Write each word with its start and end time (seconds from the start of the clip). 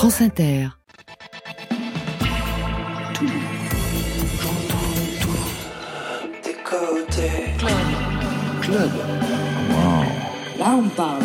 France 0.00 0.22
Inter. 0.22 0.68
Tout, 3.12 3.26
j'entends 4.40 4.96
tout. 5.20 5.44
Des 6.42 6.56
côtés. 6.64 7.52
Club. 7.58 7.70
Club. 8.62 8.90
Là, 10.58 10.68
on 10.78 10.88
parle. 10.88 11.24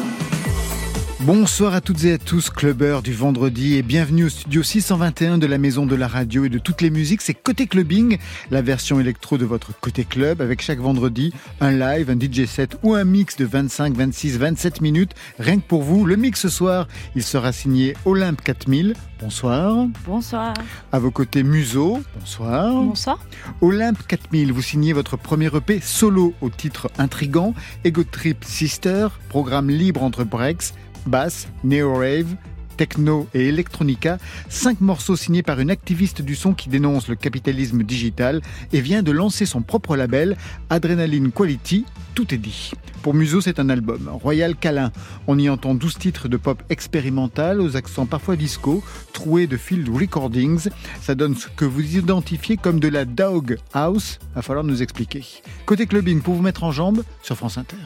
Bonsoir 1.25 1.73
à 1.73 1.81
toutes 1.81 2.03
et 2.03 2.13
à 2.13 2.17
tous, 2.19 2.51
clubbers 2.51 3.01
du 3.01 3.11
vendredi 3.11 3.73
et 3.73 3.81
bienvenue 3.81 4.25
au 4.25 4.29
studio 4.29 4.61
621 4.61 5.39
de 5.39 5.47
la 5.47 5.57
Maison 5.57 5.87
de 5.87 5.95
la 5.95 6.07
Radio 6.07 6.45
et 6.45 6.49
de 6.49 6.59
toutes 6.59 6.81
les 6.81 6.91
musiques. 6.91 7.23
C'est 7.23 7.33
Côté 7.33 7.65
Clubbing, 7.65 8.19
la 8.51 8.61
version 8.61 8.99
électro 8.99 9.39
de 9.39 9.45
votre 9.45 9.71
Côté 9.79 10.03
Club 10.03 10.39
avec 10.39 10.61
chaque 10.61 10.77
vendredi 10.77 11.33
un 11.61 11.71
live, 11.71 12.11
un 12.11 12.19
DJ 12.19 12.45
set 12.45 12.77
ou 12.83 12.93
un 12.93 13.05
mix 13.05 13.37
de 13.37 13.45
25, 13.45 13.95
26, 13.95 14.37
27 14.37 14.81
minutes. 14.81 15.13
Rien 15.39 15.57
que 15.57 15.65
pour 15.65 15.81
vous, 15.81 16.05
le 16.05 16.15
mix 16.15 16.41
ce 16.41 16.49
soir, 16.49 16.87
il 17.15 17.23
sera 17.23 17.51
signé 17.51 17.95
Olympe 18.05 18.41
4000. 18.43 18.93
Bonsoir. 19.19 19.87
Bonsoir. 20.05 20.53
À 20.91 20.99
vos 20.99 21.09
côtés, 21.09 21.41
Muso. 21.41 22.03
Bonsoir. 22.19 22.71
Bonsoir. 22.71 23.19
Olympe 23.61 24.05
4000, 24.07 24.53
vous 24.53 24.61
signez 24.61 24.93
votre 24.93 25.17
premier 25.17 25.47
EP 25.55 25.79
solo 25.81 26.35
au 26.41 26.51
titre 26.51 26.91
intrigant, 26.99 27.55
Ego 27.83 28.03
Trip 28.03 28.43
Sister, 28.43 29.07
programme 29.29 29.71
libre 29.71 30.03
entre 30.03 30.23
breaks 30.23 30.73
basse, 31.05 31.47
neo-rave, 31.63 32.35
techno 32.75 33.27
et 33.33 33.47
electronica, 33.47 34.17
cinq 34.49 34.81
morceaux 34.81 35.15
signés 35.15 35.43
par 35.43 35.59
une 35.59 35.71
activiste 35.71 36.21
du 36.21 36.35
son 36.35 36.53
qui 36.53 36.69
dénonce 36.69 37.07
le 37.07 37.15
capitalisme 37.15 37.83
digital 37.83 38.41
et 38.73 38.81
vient 38.81 39.03
de 39.03 39.11
lancer 39.11 39.45
son 39.45 39.61
propre 39.61 39.95
label, 39.95 40.37
Adrenaline 40.69 41.31
Quality, 41.31 41.85
tout 42.13 42.33
est 42.33 42.37
dit. 42.37 42.71
Pour 43.01 43.13
Muso, 43.13 43.41
c'est 43.41 43.59
un 43.59 43.69
album, 43.69 44.09
Royal 44.11 44.55
Câlin. 44.55 44.91
On 45.27 45.37
y 45.37 45.49
entend 45.49 45.75
12 45.75 45.97
titres 45.97 46.27
de 46.27 46.37
pop 46.37 46.63
expérimental 46.69 47.61
aux 47.61 47.77
accents 47.77 48.05
parfois 48.05 48.35
disco, 48.35 48.83
troués 49.13 49.47
de 49.47 49.57
field 49.57 49.89
recordings. 49.89 50.69
Ça 51.01 51.13
donne 51.13 51.35
ce 51.35 51.47
que 51.47 51.65
vous 51.65 51.97
identifiez 51.97 52.57
comme 52.57 52.79
de 52.79 52.87
la 52.87 53.05
dog 53.05 53.57
house. 53.73 54.19
Va 54.33 54.41
falloir 54.41 54.65
nous 54.65 54.81
expliquer. 54.81 55.23
Côté 55.65 55.85
clubbing, 55.85 56.21
pour 56.21 56.33
vous 56.33 56.41
mettre 56.41 56.63
en 56.63 56.71
jambe 56.71 57.03
sur 57.21 57.35
France 57.35 57.57
Inter. 57.57 57.77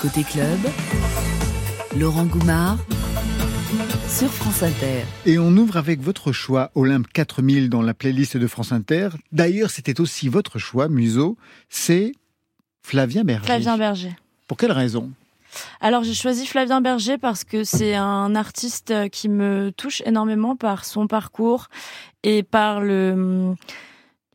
Côté 0.00 0.22
club. 0.22 0.60
Laurent 1.98 2.24
Goumard 2.24 2.78
sur 4.08 4.28
France 4.28 4.64
Inter. 4.64 5.04
Et 5.26 5.38
on 5.38 5.56
ouvre 5.56 5.76
avec 5.76 6.00
votre 6.00 6.32
choix 6.32 6.72
Olympe 6.74 7.06
4000 7.12 7.68
dans 7.70 7.82
la 7.82 7.94
playlist 7.94 8.36
de 8.36 8.46
France 8.48 8.72
Inter. 8.72 9.10
D'ailleurs, 9.30 9.70
c'était 9.70 10.00
aussi 10.00 10.28
votre 10.28 10.58
choix, 10.58 10.88
Museau. 10.88 11.36
C'est 11.68 12.12
Flavien 12.82 13.22
Berger. 13.22 13.46
Flavien 13.46 13.78
Berger. 13.78 14.16
Pour 14.48 14.56
quelle 14.56 14.72
raison? 14.72 15.12
Alors 15.80 16.02
j'ai 16.02 16.14
choisi 16.14 16.46
Flavien 16.46 16.80
Berger 16.80 17.16
parce 17.16 17.44
que 17.44 17.62
c'est 17.62 17.94
un 17.94 18.34
artiste 18.34 18.92
qui 19.10 19.28
me 19.28 19.70
touche 19.70 20.02
énormément 20.04 20.56
par 20.56 20.84
son 20.84 21.06
parcours 21.06 21.68
et 22.24 22.42
par 22.42 22.80
le 22.80 23.54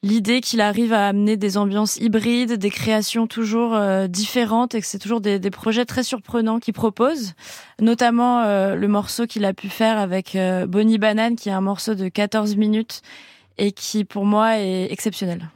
l'idée 0.04 0.42
qu'il 0.42 0.62
arrive 0.62 0.94
à 0.94 1.08
amener 1.08 1.38
des 1.38 1.58
ambiances 1.58 1.98
hybrides, 1.98 2.54
des 2.54 2.70
créations 2.70 3.28
toujours 3.28 3.76
euh, 3.76 4.08
différentes 4.08 4.76
et 4.76 4.82
que 4.82 4.88
c'est 4.88 5.00
toujours 5.00 5.22
des, 5.22 5.40
projets 5.50 5.86
très 5.86 6.04
surprenants 6.04 6.60
qu'il 6.60 6.74
propose, 6.74 7.34
notamment 7.82 8.42
euh, 8.42 8.76
le 8.76 8.88
morceau 8.88 9.26
qu'il 9.26 9.46
a 9.46 9.54
pu 9.54 9.68
faire 9.70 9.98
avec 9.98 10.36
euh, 10.36 10.68
Bonnie 10.68 10.98
Banane 10.98 11.36
qui 11.36 11.50
est 11.50 11.54
un 11.54 11.62
morceau 11.62 11.96
de 11.96 12.08
14 12.08 12.56
minutes 12.56 13.02
et 13.58 13.72
qui 13.72 14.06
pour 14.06 14.26
moi 14.26 14.60
est 14.60 14.92
exceptionnel. 14.92 15.50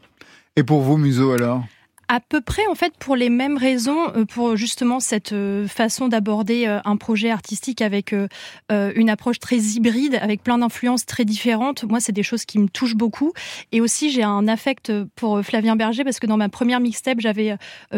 Et 0.56 0.64
pour 0.64 0.82
vous, 0.82 0.98
Museau, 0.98 1.32
alors? 1.32 1.64
À 2.14 2.20
peu 2.20 2.42
près 2.42 2.62
en 2.70 2.76
fait 2.76 2.94
pour 3.00 3.16
les 3.16 3.32
mêmes 3.32 3.58
raisons, 3.58 4.12
euh, 4.16 4.24
pour 4.24 4.56
justement 4.56 5.00
cette 5.00 5.34
euh, 5.34 5.68
façon 5.68 6.10
d'aborder 6.10 6.68
euh, 6.68 6.80
un 6.86 6.96
projet 6.96 7.32
artistique 7.32 7.82
avec 7.82 8.14
une 8.70 9.10
approche 9.10 9.40
très 9.40 9.58
hybride, 9.58 10.20
avec 10.22 10.44
plein 10.44 10.60
d'influences 10.60 11.06
très 11.06 11.26
différentes. 11.26 11.84
Moi, 11.86 12.00
c'est 12.00 12.12
des 12.12 12.24
choses 12.24 12.46
qui 12.46 12.60
me 12.60 12.68
touchent 12.68 12.96
beaucoup. 12.96 13.34
Et 13.72 13.82
aussi, 13.82 14.12
j'ai 14.12 14.24
un 14.24 14.48
affect 14.48 14.92
pour 15.16 15.42
Flavien 15.42 15.76
Berger 15.76 16.04
parce 16.04 16.20
que 16.20 16.28
dans 16.28 16.38
ma 16.38 16.50
première 16.50 16.80
mixtape, 16.80 17.20
j'avais 17.20 17.56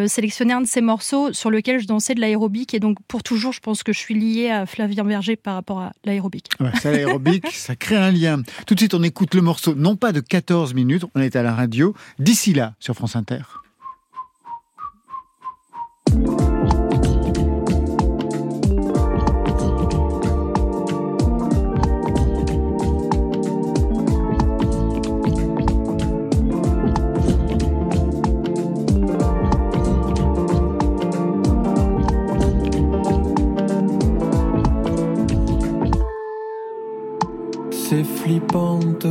sélectionné 0.08 0.54
un 0.54 0.62
de 0.62 0.68
ses 0.68 0.82
morceaux 0.82 1.34
sur 1.34 1.50
lequel 1.50 1.80
je 1.80 1.88
dansais 1.88 2.14
de 2.14 2.22
l'aérobic. 2.22 2.74
Et 2.74 2.80
donc, 2.80 2.98
pour 3.08 3.24
toujours, 3.24 3.52
je 3.52 3.60
pense 3.60 3.84
que 3.84 3.94
je 3.94 4.00
suis 4.00 4.14
liée 4.14 4.50
à 4.50 4.66
Flavien 4.66 5.04
Berger 5.04 5.36
par 5.36 5.56
rapport 5.56 5.80
à 5.80 5.92
l'aérobic. 6.04 6.50
Ouais, 6.60 6.72
ça, 6.82 6.92
l'aérobic, 6.92 7.48
ça 7.52 7.76
crée 7.76 7.98
un 7.98 8.12
lien. 8.12 8.42
Tout 8.68 8.76
de 8.76 8.80
suite, 8.80 8.94
on 8.94 9.04
écoute 9.04 9.34
le 9.34 9.42
morceau, 9.42 9.76
non 9.76 9.96
pas 9.96 10.12
de 10.12 10.20
14 10.20 10.74
minutes, 10.74 11.04
on 11.16 11.22
est 11.22 11.36
à 11.36 11.44
la 11.44 11.54
radio, 11.54 11.96
d'ici 12.20 12.54
là, 12.54 12.76
sur 12.80 12.96
France 12.96 13.16
Inter. 13.16 13.65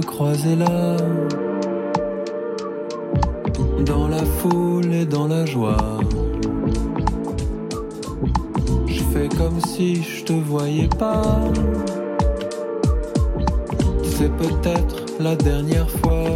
Croiser 0.01 0.57
là. 0.57 0.97
Dans 3.87 4.09
la 4.09 4.25
foule 4.25 4.93
et 4.93 5.07
dans 5.07 5.29
la 5.29 5.47
joie 5.47 5.99
fais 9.15 9.29
comme 9.29 9.61
si 9.61 10.03
je 10.03 10.25
te 10.25 10.33
voyais 10.33 10.89
pas. 10.89 11.23
C'est 14.03 14.33
peut-être 14.43 14.97
la 15.21 15.37
dernière 15.37 15.89
fois. 15.89 16.31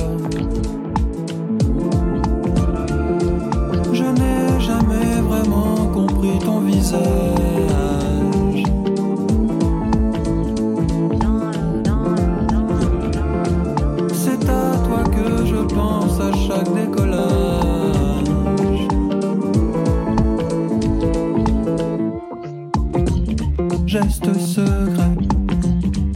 Je 3.93 4.05
n'ai 4.19 4.61
jamais 4.61 5.11
vraiment 5.29 5.89
compris 5.93 6.39
ton 6.39 6.61
visage 6.61 7.38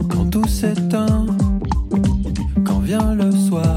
quand 0.09 0.29
tout 0.29 0.47
s'éteint, 0.47 1.25
quand 2.65 2.79
vient 2.79 3.13
le 3.13 3.31
soir. 3.31 3.72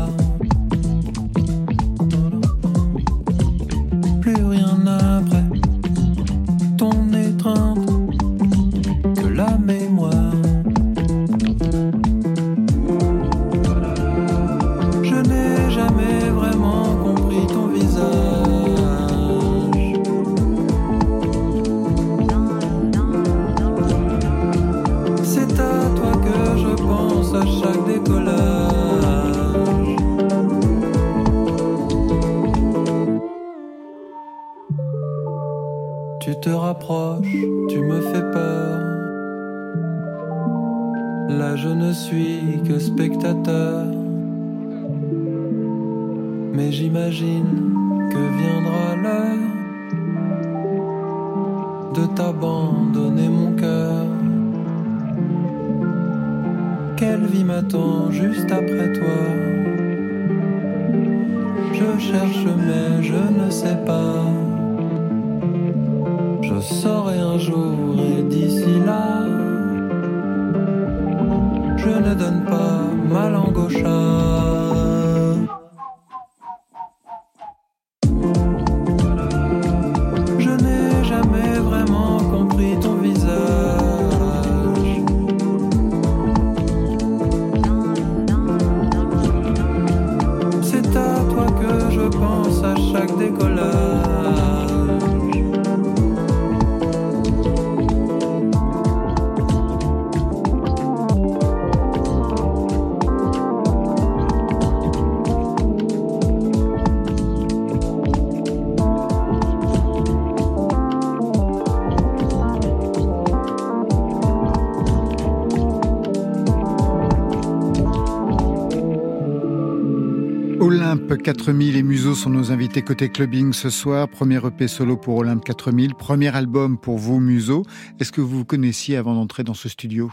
Olympe 121.17 121.25
4000 121.25 121.77
et 121.77 121.83
Museau 121.83 122.15
sont 122.15 122.29
nos 122.29 122.53
invités 122.53 122.83
côté 122.83 123.09
clubbing 123.09 123.55
ce 123.55 123.71
soir. 123.71 124.07
Premier 124.07 124.37
EP 124.47 124.69
solo 124.69 124.99
pour 124.99 125.17
Olympe 125.17 125.43
4000, 125.47 125.95
premier 125.95 126.37
album 126.37 126.77
pour 126.77 126.99
vous 126.99 127.21
Museau. 127.21 127.63
Est-ce 127.99 128.13
que 128.13 128.21
vous 128.21 128.37
vous 128.37 128.45
connaissiez 128.45 128.99
avant 128.99 129.15
d'entrer 129.15 129.43
dans 129.43 129.55
ce 129.55 129.71
studio? 129.71 130.13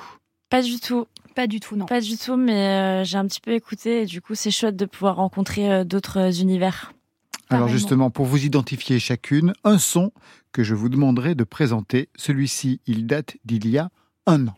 Pas 0.49 0.61
du 0.61 0.79
tout. 0.79 1.05
Pas 1.35 1.45
du 1.45 1.59
tout, 1.59 1.75
non. 1.75 1.87
Pas 1.87 1.99
du 1.99 2.15
tout, 2.17 2.37
mais 2.37 2.53
euh, 2.53 3.03
j'ai 3.03 3.17
un 3.17 3.27
petit 3.27 3.41
peu 3.41 3.51
écouté 3.51 4.03
et 4.03 4.05
du 4.05 4.21
coup 4.21 4.33
c'est 4.33 4.49
chouette 4.49 4.77
de 4.77 4.85
pouvoir 4.85 5.17
rencontrer 5.17 5.69
euh, 5.69 5.83
d'autres 5.83 6.39
univers. 6.39 6.93
Alors 7.49 7.67
justement, 7.67 8.09
pour 8.09 8.25
vous 8.25 8.45
identifier 8.45 8.97
chacune, 8.97 9.51
un 9.65 9.79
son 9.79 10.13
que 10.53 10.63
je 10.63 10.73
vous 10.73 10.87
demanderai 10.87 11.35
de 11.35 11.43
présenter. 11.43 12.07
Celui-ci, 12.15 12.79
il 12.87 13.07
date 13.07 13.35
d'il 13.43 13.67
y 13.67 13.77
a 13.77 13.89
un 14.25 14.47
an. 14.47 14.55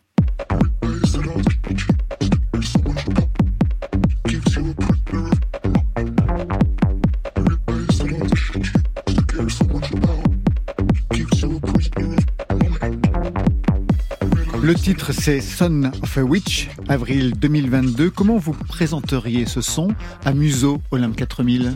Le 14.65 14.73
titre 14.73 15.11
c'est 15.11 15.41
Son 15.41 15.91
of 16.01 16.17
a 16.17 16.23
Witch, 16.23 16.69
avril 16.89 17.37
2022. 17.37 18.09
Comment 18.09 18.37
vous 18.37 18.53
présenteriez 18.53 19.45
ce 19.45 19.61
son 19.61 19.89
à 20.25 20.33
Museau 20.33 20.81
Olympe 20.89 21.15
4000 21.15 21.71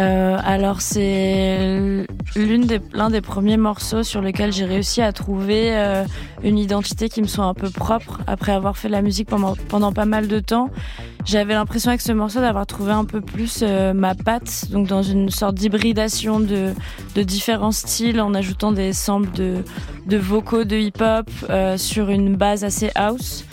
euh, 0.00 0.38
Alors 0.42 0.80
c'est 0.80 2.06
l'un 2.34 3.10
des 3.10 3.20
premiers 3.20 3.58
morceaux 3.58 4.02
sur 4.02 4.22
lequel 4.22 4.54
j'ai 4.54 4.64
réussi 4.64 5.02
à 5.02 5.12
trouver 5.12 5.76
euh, 5.76 6.06
une 6.44 6.58
identité 6.58 7.08
qui 7.08 7.22
me 7.22 7.26
soit 7.26 7.46
un 7.46 7.54
peu 7.54 7.70
propre 7.70 8.20
après 8.26 8.52
avoir 8.52 8.76
fait 8.76 8.88
la 8.88 9.02
musique 9.02 9.28
pendant 9.28 9.92
pas 9.92 10.04
mal 10.04 10.28
de 10.28 10.38
temps. 10.38 10.70
J'avais 11.24 11.54
l'impression 11.54 11.88
avec 11.88 12.02
ce 12.02 12.12
morceau 12.12 12.40
d'avoir 12.40 12.66
trouvé 12.66 12.92
un 12.92 13.06
peu 13.06 13.22
plus 13.22 13.60
euh, 13.62 13.94
ma 13.94 14.14
patte, 14.14 14.70
donc 14.70 14.88
dans 14.88 15.02
une 15.02 15.30
sorte 15.30 15.54
d'hybridation 15.54 16.38
de, 16.38 16.74
de 17.14 17.22
différents 17.22 17.72
styles 17.72 18.20
en 18.20 18.34
ajoutant 18.34 18.72
des 18.72 18.92
samples 18.92 19.34
de, 19.34 19.64
de 20.06 20.16
vocaux 20.18 20.64
de 20.64 20.76
hip-hop 20.76 21.30
euh, 21.48 21.78
sur 21.78 22.10
une 22.10 22.36
base 22.36 22.62
assez 22.62 22.90
house. 22.94 23.46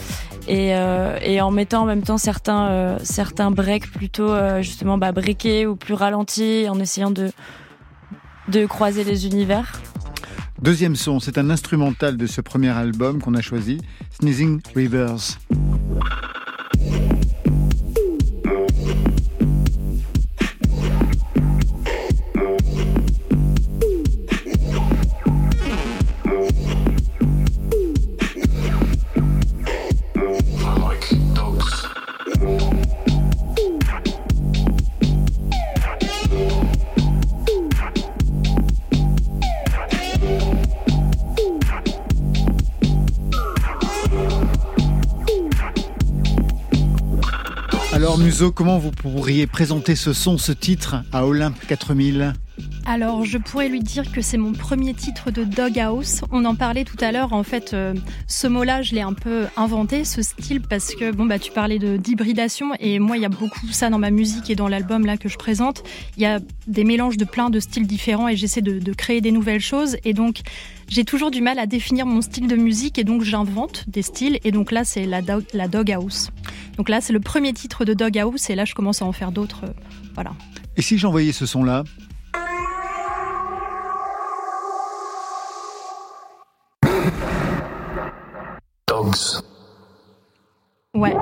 Et, 0.48 0.76
euh, 0.76 1.18
et, 1.22 1.40
en 1.40 1.52
mettant 1.52 1.84
en 1.84 1.86
même 1.86 2.02
temps 2.02 2.18
certains, 2.18 3.52
breaks 3.52 3.90
plutôt 3.92 4.34
justement 4.60 4.98
bah, 4.98 5.12
breakés 5.12 5.68
ou 5.68 5.76
plus 5.76 5.94
ralentis, 5.94 6.68
en 6.68 6.80
essayant 6.80 7.12
de, 7.12 7.30
de 8.50 8.66
croiser 8.66 9.04
les 9.04 9.28
univers. 9.28 9.80
Deuxième 10.62 10.96
son, 10.96 11.20
c'est 11.20 11.40
un 11.40 11.50
instrumental 11.50 12.18
de 12.18 12.28
ce 12.28 12.40
premier 12.40 12.70
album 12.70 13.20
qu'on 13.20 13.34
a 13.34 13.42
choisi, 13.42 13.80
Sneezing 14.12 14.62
Rivers. 14.76 15.40
Comment 48.50 48.80
vous 48.80 48.90
pourriez 48.90 49.46
présenter 49.46 49.96
ce 49.96 50.14
son, 50.14 50.40
ce 50.40 50.52
titre 50.52 50.96
à 51.12 51.28
Olympe 51.28 51.56
4000 51.68 52.34
alors, 52.92 53.24
je 53.24 53.38
pourrais 53.38 53.70
lui 53.70 53.80
dire 53.80 54.12
que 54.12 54.20
c'est 54.20 54.38
mon 54.38 54.52
premier 54.52 54.94
titre 54.94 55.32
de 55.32 55.46
Doghouse. 55.46 56.24
On 56.30 56.44
en 56.44 56.56
parlait 56.56 56.84
tout 56.84 56.98
à 57.00 57.14
l'heure. 57.14 57.32
En 57.32 57.44
fait, 57.44 57.74
euh, 57.74 57.94
ce 58.28 58.48
mot-là, 58.48 58.82
je 58.82 58.94
l'ai 58.94 59.02
un 59.02 59.14
peu 59.14 59.46
inventé, 59.56 60.04
ce 60.04 60.22
style, 60.22 60.60
parce 60.60 60.94
que 60.94 61.14
bon, 61.14 61.26
bah, 61.26 61.40
tu 61.40 61.54
parlais 61.54 61.80
de 61.80 61.96
d'hybridation, 61.96 62.72
et 62.82 63.00
moi, 63.00 63.16
il 63.16 63.24
y 63.24 63.26
a 63.26 63.30
beaucoup 63.30 63.66
ça 63.72 63.90
dans 63.90 63.98
ma 63.98 64.12
musique 64.12 64.50
et 64.50 64.56
dans 64.56 64.68
l'album 64.68 65.06
là 65.06 65.16
que 65.16 65.30
je 65.30 65.38
présente. 65.38 65.84
Il 66.18 66.24
y 66.24 66.26
a 66.26 66.42
des 66.68 66.84
mélanges 66.84 67.16
de 67.16 67.24
plein 67.24 67.50
de 67.50 67.62
styles 67.62 67.88
différents, 67.88 68.28
et 68.28 68.36
j'essaie 68.36 68.62
de, 68.62 68.92
créer 68.92 69.22
des 69.22 69.32
nouvelles 69.32 69.62
choses. 69.62 69.96
Et 70.04 70.12
donc, 70.12 70.42
j'ai 70.90 71.06
toujours 71.06 71.32
du 71.32 71.40
mal 71.40 71.60
à 71.60 71.68
définir 71.68 72.06
mon 72.06 72.20
style 72.22 72.48
de 72.48 72.58
musique, 72.58 73.00
et 73.00 73.06
donc 73.06 73.24
j'invente 73.24 73.86
des 73.88 74.02
styles. 74.02 74.38
Et 74.44 74.52
donc 74.52 74.70
là, 74.70 74.84
c'est 74.84 75.06
la, 75.06 75.22
dog, 75.22 75.46
la 75.54 75.70
Doghouse. 75.70 76.30
Donc 76.76 76.90
là, 76.90 77.00
c'est 77.00 77.14
le 77.14 77.22
premier 77.22 77.54
titre 77.54 77.86
de 77.86 77.94
Doghouse, 77.94 78.50
et 78.50 78.56
là, 78.56 78.66
je 78.66 78.74
commence 78.74 79.02
à 79.02 79.06
en 79.06 79.14
faire 79.14 79.32
d'autres. 79.32 79.64
Euh, 79.64 79.74
voilà. 80.14 80.34
Et 80.76 80.82
si 80.82 80.98
j'envoyais 80.98 81.32
ce 81.32 81.46
son-là? 81.46 81.86
Ouais. 91.02 91.18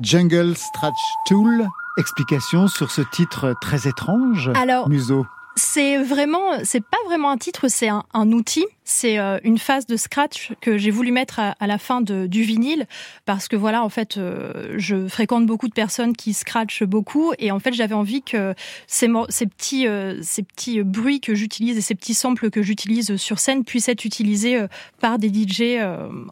Jungle 0.00 0.56
Stretch 0.56 0.92
Tool, 1.26 1.68
explication 1.98 2.66
sur 2.66 2.90
ce 2.90 3.00
titre 3.00 3.54
très 3.60 3.86
étrange, 3.86 4.50
Alors, 4.56 4.88
Muso. 4.88 5.24
C'est 5.58 6.00
vraiment, 6.00 6.62
c'est 6.62 6.80
pas 6.80 6.98
vraiment 7.06 7.30
un 7.30 7.36
titre, 7.36 7.66
c'est 7.66 7.88
un, 7.88 8.32
outil. 8.32 8.64
C'est 8.84 9.18
euh, 9.18 9.38
une 9.42 9.58
phase 9.58 9.86
de 9.86 9.96
scratch 9.96 10.52
que 10.60 10.78
j'ai 10.78 10.92
voulu 10.92 11.10
mettre 11.10 11.40
à, 11.40 11.66
la 11.66 11.78
fin 11.78 12.00
du 12.00 12.42
vinyle 12.42 12.86
parce 13.24 13.48
que 13.48 13.56
voilà, 13.56 13.82
en 13.82 13.88
fait, 13.88 14.18
euh, 14.18 14.76
je 14.76 15.08
fréquente 15.08 15.46
beaucoup 15.46 15.66
de 15.66 15.72
personnes 15.72 16.14
qui 16.14 16.32
scratchent 16.32 16.84
beaucoup 16.84 17.32
et 17.40 17.50
en 17.50 17.58
fait, 17.58 17.72
j'avais 17.72 17.96
envie 17.96 18.22
que 18.22 18.54
ces, 18.86 19.08
petits, 19.08 19.88
euh, 19.88 20.22
ces 20.22 20.44
petits 20.44 20.82
bruits 20.84 21.20
que 21.20 21.34
j'utilise 21.34 21.76
et 21.76 21.82
ces 21.82 21.96
petits 21.96 22.14
samples 22.14 22.50
que 22.50 22.62
j'utilise 22.62 23.16
sur 23.16 23.40
scène 23.40 23.64
puissent 23.64 23.88
être 23.88 24.04
utilisés 24.04 24.64
par 25.00 25.18
des 25.18 25.28
DJ 25.28 25.82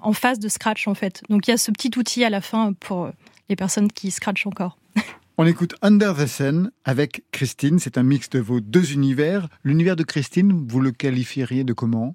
en 0.02 0.12
phase 0.12 0.38
de 0.38 0.48
scratch 0.48 0.86
en 0.86 0.94
fait. 0.94 1.22
Donc 1.30 1.48
il 1.48 1.50
y 1.50 1.54
a 1.54 1.58
ce 1.58 1.72
petit 1.72 1.90
outil 1.98 2.24
à 2.24 2.30
la 2.30 2.40
fin 2.40 2.74
pour 2.74 3.10
les 3.48 3.56
personnes 3.56 3.90
qui 3.90 4.12
scratchent 4.12 4.46
encore. 4.46 4.78
On 5.38 5.44
écoute 5.46 5.74
Under 5.82 6.16
the 6.16 6.26
Sun 6.26 6.70
avec 6.86 7.22
Christine. 7.30 7.78
C'est 7.78 7.98
un 7.98 8.02
mix 8.02 8.30
de 8.30 8.38
vos 8.38 8.60
deux 8.60 8.94
univers. 8.94 9.48
L'univers 9.64 9.94
de 9.94 10.02
Christine, 10.02 10.64
vous 10.66 10.80
le 10.80 10.92
qualifieriez 10.92 11.62
de 11.62 11.74
comment? 11.74 12.14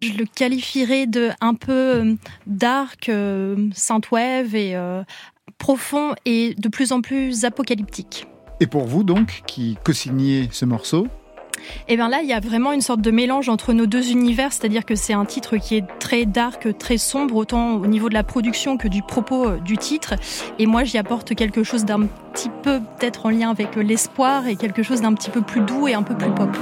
Je 0.00 0.12
le 0.12 0.24
qualifierais 0.24 1.08
de 1.08 1.30
un 1.40 1.54
peu 1.54 2.14
dark, 2.46 3.08
euh, 3.08 3.68
synthwave 3.74 4.54
et 4.54 4.76
euh, 4.76 5.02
profond 5.58 6.14
et 6.26 6.54
de 6.56 6.68
plus 6.68 6.92
en 6.92 7.00
plus 7.00 7.44
apocalyptique. 7.44 8.28
Et 8.60 8.68
pour 8.68 8.86
vous 8.86 9.02
donc, 9.02 9.42
qui 9.48 9.76
co-signez 9.82 10.48
ce 10.52 10.64
morceau? 10.64 11.08
Et 11.88 11.96
bien 11.96 12.08
là, 12.08 12.20
il 12.22 12.28
y 12.28 12.32
a 12.32 12.40
vraiment 12.40 12.72
une 12.72 12.80
sorte 12.80 13.00
de 13.00 13.10
mélange 13.10 13.48
entre 13.48 13.72
nos 13.72 13.86
deux 13.86 14.10
univers, 14.10 14.52
c'est-à-dire 14.52 14.84
que 14.84 14.94
c'est 14.94 15.12
un 15.12 15.24
titre 15.24 15.56
qui 15.56 15.76
est 15.76 15.84
très 15.98 16.26
dark, 16.26 16.76
très 16.78 16.98
sombre, 16.98 17.36
autant 17.36 17.74
au 17.74 17.86
niveau 17.86 18.08
de 18.08 18.14
la 18.14 18.24
production 18.24 18.76
que 18.76 18.88
du 18.88 19.02
propos 19.02 19.56
du 19.56 19.76
titre. 19.76 20.14
Et 20.58 20.66
moi, 20.66 20.84
j'y 20.84 20.98
apporte 20.98 21.34
quelque 21.34 21.62
chose 21.62 21.84
d'un 21.84 22.06
petit 22.32 22.50
peu 22.62 22.80
peut-être 22.80 23.26
en 23.26 23.30
lien 23.30 23.50
avec 23.50 23.76
l'espoir 23.76 24.46
et 24.46 24.56
quelque 24.56 24.82
chose 24.82 25.00
d'un 25.00 25.14
petit 25.14 25.30
peu 25.30 25.42
plus 25.42 25.60
doux 25.60 25.88
et 25.88 25.94
un 25.94 26.02
peu 26.02 26.16
plus 26.16 26.30
pop. 26.30 26.56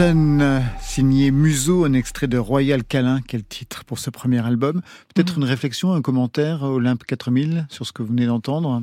Sun, 0.00 0.62
signé 0.80 1.30
Museau, 1.30 1.84
un 1.84 1.92
extrait 1.92 2.26
de 2.26 2.38
Royal 2.38 2.82
Câlin. 2.84 3.20
Quel 3.28 3.44
titre 3.44 3.84
pour 3.84 3.98
ce 3.98 4.08
premier 4.08 4.42
album? 4.42 4.80
Peut-être 5.14 5.36
mm. 5.36 5.42
une 5.42 5.44
réflexion, 5.46 5.92
un 5.92 6.00
commentaire, 6.00 6.62
Olympe 6.62 7.04
4000, 7.04 7.66
sur 7.68 7.84
ce 7.84 7.92
que 7.92 8.02
vous 8.02 8.08
venez 8.08 8.24
d'entendre? 8.24 8.82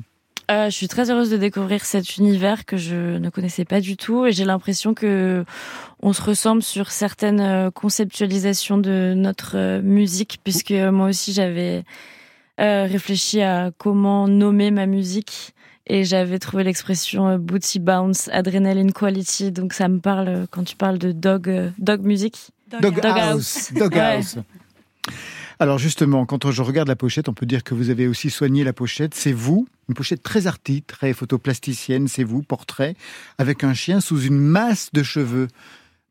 Euh, 0.52 0.66
je 0.66 0.76
suis 0.76 0.88
très 0.88 1.10
heureuse 1.10 1.32
de 1.32 1.38
découvrir 1.38 1.86
cet 1.86 2.18
univers 2.18 2.66
que 2.66 2.78
je 2.78 3.18
ne 3.18 3.32
connaissais 3.32 3.66
pas 3.66 3.82
du 3.82 3.98
tout 3.98 4.28
et 4.28 4.32
j'ai 4.32 4.46
l'impression 4.46 4.94
que 4.94 5.44
on 6.04 6.14
se 6.14 6.22
ressemble 6.22 6.62
sur 6.62 6.92
certaines 6.92 7.42
euh, 7.42 7.72
conceptualisations 7.72 8.78
de 8.78 9.16
notre 9.16 9.58
euh, 9.58 9.82
musique 9.82 10.38
puisque 10.44 10.70
moi 10.70 11.08
aussi 11.08 11.34
j'avais 11.34 11.84
réfléchi 12.60 13.42
à 13.42 13.72
comment 13.76 14.28
nommer 14.28 14.70
ma 14.70 14.86
musique 14.86 15.56
et 15.88 16.04
j'avais 16.04 16.40
trouvé 16.40 16.64
l'expression 16.64 17.38
booty 17.40 17.80
bounce, 17.80 18.30
adrenaline 18.30 18.94
quality 18.94 19.52
donc 19.52 19.74
ça 19.74 19.88
me 19.88 20.00
parle 20.00 20.48
quand 20.52 20.64
tu 20.64 20.76
parles 20.76 20.98
de 20.98 21.12
dog 21.12 21.72
dog 21.78 22.02
music. 22.02 22.52
Dog, 22.82 23.00
house. 23.04 23.72
Dog 23.74 23.98
house. 23.98 24.38
Alors 25.60 25.80
justement, 25.80 26.26
quand 26.26 26.52
je 26.52 26.62
regarde 26.62 26.88
la 26.88 26.96
pochette, 26.96 27.30
on 27.30 27.34
peut 27.34 27.48
dire 27.48 27.64
que 27.64 27.74
vous 27.74 27.90
avez 27.90 28.08
aussi 28.08 28.30
soigné 28.30 28.64
la 28.64 28.74
pochette. 28.74 29.16
C'est 29.16 29.32
vous, 29.32 29.68
une 29.90 29.96
pochette 29.96 30.22
très 30.22 30.46
arty, 30.46 30.84
très 30.84 31.14
photoplasticienne, 31.14 32.08
c'est 32.08 32.24
vous, 32.24 32.44
portrait, 32.44 32.96
avec 33.40 33.64
un 33.64 33.74
chien 33.74 34.00
sous 34.00 34.22
une 34.22 34.38
masse 34.38 34.90
de 34.94 35.02
cheveux. 35.02 35.48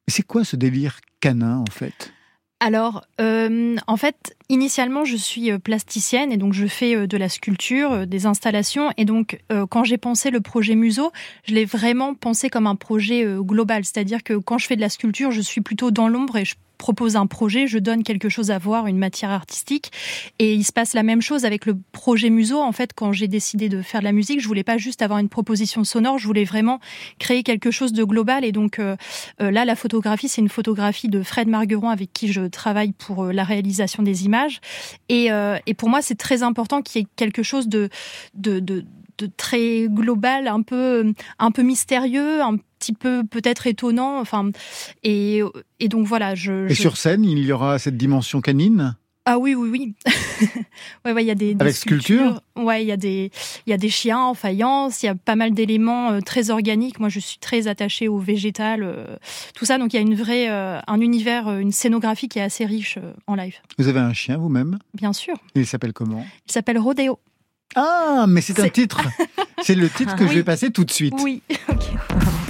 Mais 0.07 0.13
c'est 0.13 0.25
quoi 0.25 0.45
ce 0.45 0.57
délire 0.57 0.99
canin 1.21 1.59
en 1.59 1.71
fait? 1.71 2.13
Alors, 2.59 3.05
euh, 3.21 3.77
en 3.87 3.97
fait, 3.99 4.35
initialement, 4.49 5.05
je 5.05 5.17
suis 5.17 5.51
euh, 5.51 5.59
plasticienne 5.59 6.33
et 6.33 6.39
donc 6.39 6.55
je 6.55 6.67
fais 6.67 6.97
euh, 6.97 7.07
de 7.07 7.19
la 7.19 7.29
sculpture, 7.29 8.07
des 8.07 8.25
installations. 8.25 8.91
Et 8.97 9.05
donc, 9.05 9.39
quand 9.71 9.85
j'ai 9.85 9.99
pensé 9.99 10.31
le 10.31 10.41
projet 10.41 10.75
Museau, 10.75 11.13
je 11.45 11.55
l'ai 11.55 11.67
vraiment 11.67 12.15
pensé 12.15 12.49
comme 12.49 12.67
un 12.67 12.75
projet 12.75 13.27
global. 13.41 13.85
C'est-à-dire 13.85 14.23
que 14.23 14.35
quand 14.35 14.59
je 14.59 14.67
fais 14.67 14.77
de 14.77 14.81
la 14.81 14.89
sculpture, 14.89 15.31
je 15.31 15.41
suis 15.41 15.61
plutôt 15.61 15.91
dans 15.91 16.09
l'ombre 16.09 16.37
et 16.37 16.45
je 16.45 16.55
propose 16.77 17.17
un 17.17 17.27
projet, 17.27 17.67
je 17.67 17.79
donne 17.79 18.03
quelque 18.03 18.29
chose 18.29 18.51
à 18.51 18.59
voir, 18.59 18.87
une 18.87 18.99
matière 18.99 19.31
artistique. 19.31 19.91
Et 20.39 20.55
il 20.55 20.65
se 20.65 20.73
passe 20.73 20.95
la 20.95 21.03
même 21.03 21.23
chose 21.23 21.45
avec 21.45 21.67
le 21.67 21.77
projet 21.93 22.31
Museau. 22.31 22.61
En 22.61 22.73
fait, 22.73 22.93
quand 22.95 23.13
j'ai 23.13 23.29
décidé 23.29 23.69
de 23.69 23.83
faire 23.83 24.01
de 24.01 24.05
la 24.05 24.13
musique, 24.13 24.41
je 24.41 24.49
voulais 24.49 24.65
pas 24.65 24.79
juste 24.79 25.03
avoir 25.03 25.19
une 25.19 25.29
proposition 25.29 25.85
sonore, 25.85 26.19
je 26.19 26.27
voulais 26.27 26.45
vraiment 26.45 26.81
créer 27.19 27.43
quelque 27.43 27.71
chose 27.71 27.93
de 27.93 28.05
global. 28.05 28.45
Et 28.45 28.53
donc 28.53 28.79
euh, 28.79 28.97
euh, 29.41 29.51
là, 29.51 29.65
la 29.65 29.77
photographie, 29.77 30.29
c'est 30.29 30.41
une 30.41 30.49
photographie 30.49 31.09
de 31.09 31.23
Fred 31.23 31.49
Margueron 31.49 31.89
avec 31.89 32.13
qui 32.13 32.33
je 32.33 32.43
travaille 32.43 32.93
pour 32.93 33.25
euh, 33.25 33.33
la 33.33 33.45
réalisation 33.45 34.03
des 34.03 34.25
images. 34.25 34.61
Et, 35.09 35.31
pour 35.77 35.89
moi, 35.89 36.01
c'est 36.01 36.15
très 36.15 36.43
important 36.43 36.81
qu'il 36.83 37.03
y 37.03 37.05
ait 37.05 37.09
quelque 37.17 37.43
chose 37.43 37.69
de, 37.69 37.89
très 39.37 39.89
global, 39.89 40.49
un 40.49 40.63
peu, 40.63 41.13
un 41.39 41.51
peu 41.51 41.63
mystérieux, 41.63 42.41
petit 42.79 42.93
peu 42.93 43.25
peut-être 43.25 43.67
étonnant. 43.67 44.21
Enfin, 44.21 44.51
et, 45.03 45.43
et 45.81 45.89
donc 45.89 46.07
voilà. 46.07 46.35
Je, 46.35 46.69
et 46.69 46.75
sur 46.75 46.97
scène, 46.97 47.25
il 47.25 47.39
y 47.39 47.53
aura 47.53 47.79
cette 47.79 47.97
dimension 47.97 48.41
canine? 48.41 48.97
Ah 49.29 49.41
oui, 49.41 49.57
oui, 49.57 49.69
oui. 49.69 49.95
ouais, 51.05 51.13
ouais, 51.13 51.25
il 51.25 51.27
y 51.27 51.33
a 51.33 51.35
des, 51.35 51.57
avec 51.59 51.75
sculpture. 51.75 52.41
Ouais, 52.55 52.85
il 52.85 52.87
y 52.87 52.93
a 52.93 52.97
des, 52.97 53.33
il 53.67 53.71
y 53.71 53.73
a 53.73 53.77
des 53.77 53.89
chiens 53.89 54.21
en 54.21 54.35
faïence. 54.35 55.03
Il 55.03 55.07
y 55.07 55.09
a 55.09 55.17
pas 55.17 55.35
mal 55.35 55.53
d'éléments 55.53 56.13
euh, 56.13 56.21
très 56.21 56.51
organiques. 56.51 57.01
Moi, 57.01 57.09
je 57.09 57.19
suis 57.19 57.39
très 57.39 57.67
attachée 57.67 58.07
au 58.07 58.19
végétal, 58.19 58.85
euh, 58.85 59.17
tout 59.57 59.65
ça. 59.65 59.79
Donc, 59.79 59.95
il 59.95 59.97
y 59.97 59.99
a 59.99 60.03
une 60.03 60.15
vraie, 60.15 60.49
euh, 60.49 60.79
un 60.87 61.01
univers, 61.01 61.51
une 61.59 61.73
scénographie 61.73 62.29
qui 62.29 62.39
est 62.39 62.43
assez 62.43 62.65
riche 62.65 63.01
en 63.27 63.35
live. 63.35 63.57
Vous 63.79 63.89
avez 63.89 63.99
un 63.99 64.13
chien 64.13 64.39
vous-même? 64.39 64.79
Bien 64.95 65.13
sûr. 65.13 65.35
il 65.57 65.67
s'appelle 65.67 65.93
comment? 65.93 66.25
Il 66.47 66.53
s'appelle 66.53 66.79
Rodeo. 66.79 67.19
Ah, 67.75 68.27
mais 68.29 68.41
c'est 68.41 68.61
un 68.61 68.69
titre. 68.69 69.01
c'est 69.63 69.75
le 69.75 69.91
titre 69.91 70.15
que 70.15 70.29
je 70.29 70.35
vais 70.35 70.45
passer 70.45 70.71
tout 70.71 70.85
de 70.85 70.93
suite. 70.93 71.15
Oui. 71.21 71.43
ok. 71.69 72.46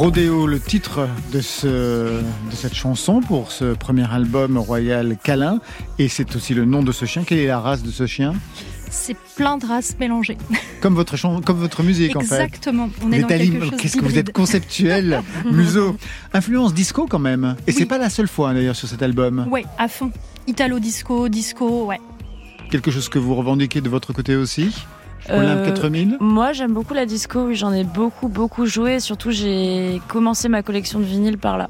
Rodéo, 0.00 0.46
le 0.46 0.58
titre 0.58 1.06
de, 1.30 1.42
ce, 1.42 1.66
de 1.68 2.54
cette 2.54 2.72
chanson 2.72 3.20
pour 3.20 3.52
ce 3.52 3.74
premier 3.74 4.10
album 4.10 4.56
Royal 4.56 5.18
Câlin. 5.22 5.58
Et 5.98 6.08
c'est 6.08 6.34
aussi 6.34 6.54
le 6.54 6.64
nom 6.64 6.82
de 6.82 6.90
ce 6.90 7.04
chien. 7.04 7.22
Quelle 7.22 7.36
est 7.36 7.46
la 7.48 7.60
race 7.60 7.82
de 7.82 7.90
ce 7.90 8.06
chien? 8.06 8.32
C'est 8.88 9.14
plein 9.36 9.58
de 9.58 9.66
races 9.66 9.96
mélangées. 10.00 10.38
Comme 10.80 10.94
votre, 10.94 11.20
comme 11.42 11.58
votre 11.58 11.82
musique, 11.82 12.16
en 12.16 12.20
fait. 12.20 12.44
Exactement. 12.44 12.88
On 13.04 13.12
est, 13.12 13.26
Qu'est-ce 13.76 13.98
que 13.98 14.04
vous 14.06 14.16
êtes 14.16 14.32
conceptuel, 14.32 15.22
museau. 15.52 15.94
Influence 16.32 16.72
disco, 16.72 17.06
quand 17.06 17.18
même. 17.18 17.56
Et 17.66 17.72
c'est 17.72 17.84
pas 17.84 17.98
la 17.98 18.08
seule 18.08 18.28
fois, 18.28 18.54
d'ailleurs, 18.54 18.76
sur 18.76 18.88
cet 18.88 19.02
album. 19.02 19.48
Oui, 19.50 19.66
à 19.76 19.86
fond. 19.86 20.10
Italo 20.46 20.78
disco, 20.78 21.28
disco, 21.28 21.84
ouais. 21.84 22.00
Quelque 22.70 22.90
chose 22.90 23.10
que 23.10 23.18
vous 23.18 23.34
revendiquez 23.34 23.82
de 23.82 23.90
votre 23.90 24.14
côté 24.14 24.34
aussi? 24.34 24.74
Olympe 25.28 25.64
4000 25.64 26.14
euh, 26.14 26.16
Moi, 26.20 26.52
j'aime 26.52 26.72
beaucoup 26.72 26.94
la 26.94 27.06
disco. 27.06 27.46
Oui, 27.46 27.56
j'en 27.56 27.72
ai 27.72 27.84
beaucoup, 27.84 28.28
beaucoup 28.28 28.66
joué. 28.66 29.00
Surtout, 29.00 29.30
j'ai 29.30 30.00
commencé 30.08 30.48
ma 30.48 30.62
collection 30.62 30.98
de 30.98 31.04
vinyles 31.04 31.38
par 31.38 31.58
là. 31.58 31.68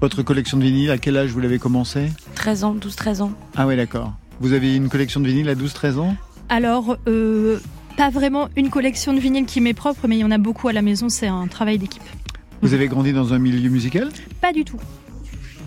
Votre 0.00 0.22
collection 0.22 0.56
de 0.56 0.62
vinyles, 0.62 0.90
à 0.90 0.98
quel 0.98 1.16
âge 1.16 1.30
vous 1.30 1.40
l'avez 1.40 1.58
commencé? 1.58 2.10
13 2.34 2.64
ans, 2.64 2.74
12-13 2.74 3.22
ans. 3.22 3.32
Ah 3.56 3.66
ouais, 3.66 3.76
d'accord. 3.76 4.12
Vous 4.40 4.52
avez 4.52 4.74
une 4.74 4.88
collection 4.88 5.20
de 5.20 5.26
vinyles 5.26 5.48
à 5.48 5.54
12-13 5.54 5.98
ans? 5.98 6.16
Alors, 6.48 6.96
euh, 7.06 7.58
pas 7.96 8.08
vraiment 8.08 8.48
une 8.56 8.70
collection 8.70 9.12
de 9.12 9.20
vinyles 9.20 9.44
qui 9.44 9.60
m'est 9.60 9.74
propre, 9.74 10.08
mais 10.08 10.16
il 10.16 10.20
y 10.20 10.24
en 10.24 10.30
a 10.30 10.38
beaucoup 10.38 10.68
à 10.68 10.72
la 10.72 10.82
maison. 10.82 11.08
C'est 11.08 11.26
un 11.26 11.46
travail 11.48 11.78
d'équipe. 11.78 12.02
Vous 12.62 12.74
avez 12.74 12.88
grandi 12.88 13.12
dans 13.12 13.34
un 13.34 13.38
milieu 13.38 13.70
musical? 13.70 14.08
Pas 14.40 14.52
du 14.52 14.64
tout. 14.64 14.78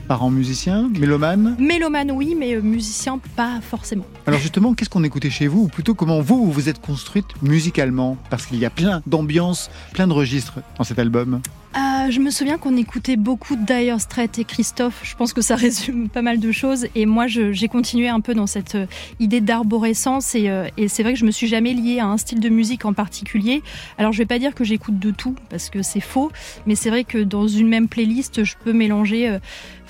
Parents 0.07 0.29
musiciens, 0.29 0.89
mélomane 1.00 1.55
Mélomane, 1.60 2.12
oui, 2.12 2.36
mais 2.38 2.55
euh, 2.55 2.62
musicien, 2.62 3.19
pas 3.38 3.62
forcément. 3.62 4.05
Alors 4.27 4.39
justement, 4.39 4.74
qu'est-ce 4.74 4.89
qu'on 4.89 5.03
écoutait 5.03 5.29
chez 5.29 5.48
vous? 5.48 5.63
Ou 5.63 5.67
plutôt, 5.67 5.95
comment 5.95 6.19
vous, 6.19 6.51
vous 6.51 6.67
êtes 6.67 6.81
construite 6.81 7.41
musicalement? 7.41 8.17
Parce 8.29 8.45
qu'il 8.45 8.60
y 8.60 8.65
a 8.65 8.69
plein 8.69 9.01
d'ambiances, 9.07 9.72
plein 9.93 10.07
de 10.07 10.13
registres 10.13 10.60
dans 10.77 10.83
cet 10.83 11.00
album. 11.00 11.41
Euh, 11.75 12.12
je 12.12 12.19
me 12.19 12.29
souviens 12.29 12.60
qu'on 12.60 12.77
écoutait 12.77 13.15
beaucoup 13.15 13.55
Dire 13.55 14.00
Straits 14.00 14.38
et 14.38 14.43
Christophe. 14.43 15.00
Je 15.03 15.15
pense 15.15 15.33
que 15.33 15.41
ça 15.41 15.55
résume 15.57 16.10
pas 16.10 16.22
mal 16.22 16.39
de 16.39 16.51
choses. 16.51 16.86
Et 16.95 17.05
moi, 17.05 17.27
j'ai 17.27 17.67
continué 17.67 18.10
un 18.10 18.19
peu 18.19 18.36
dans 18.36 18.45
cette 18.45 18.75
euh, 18.75 18.86
idée 19.19 19.41
d'arborescence. 19.41 20.36
Et, 20.36 20.51
et 20.77 20.88
c'est 20.89 21.01
vrai 21.01 21.13
que 21.13 21.19
je 21.19 21.25
me 21.25 21.31
suis 21.31 21.48
jamais 21.48 21.74
liée 21.74 22.00
à 22.00 22.07
un 22.07 22.17
style 22.17 22.41
de 22.41 22.50
musique 22.50 22.86
en 22.86 22.93
particulier. 22.93 23.63
Alors, 23.98 24.12
je 24.12 24.17
vais 24.19 24.25
pas 24.25 24.38
dire 24.38 24.53
que 24.53 24.63
j'écoute 24.63 25.00
de 25.00 25.12
tout 25.12 25.36
parce 25.50 25.69
que 25.69 25.81
c'est 25.81 26.01
faux. 26.01 26.31
Mais 26.67 26.75
c'est 26.75 26.89
vrai 26.89 27.05
que 27.05 27.17
dans 27.17 27.48
une 27.48 27.69
même 27.69 27.88
playlist, 27.88 28.43
je 28.43 28.53
peux 28.63 28.74
mélanger 28.74 29.39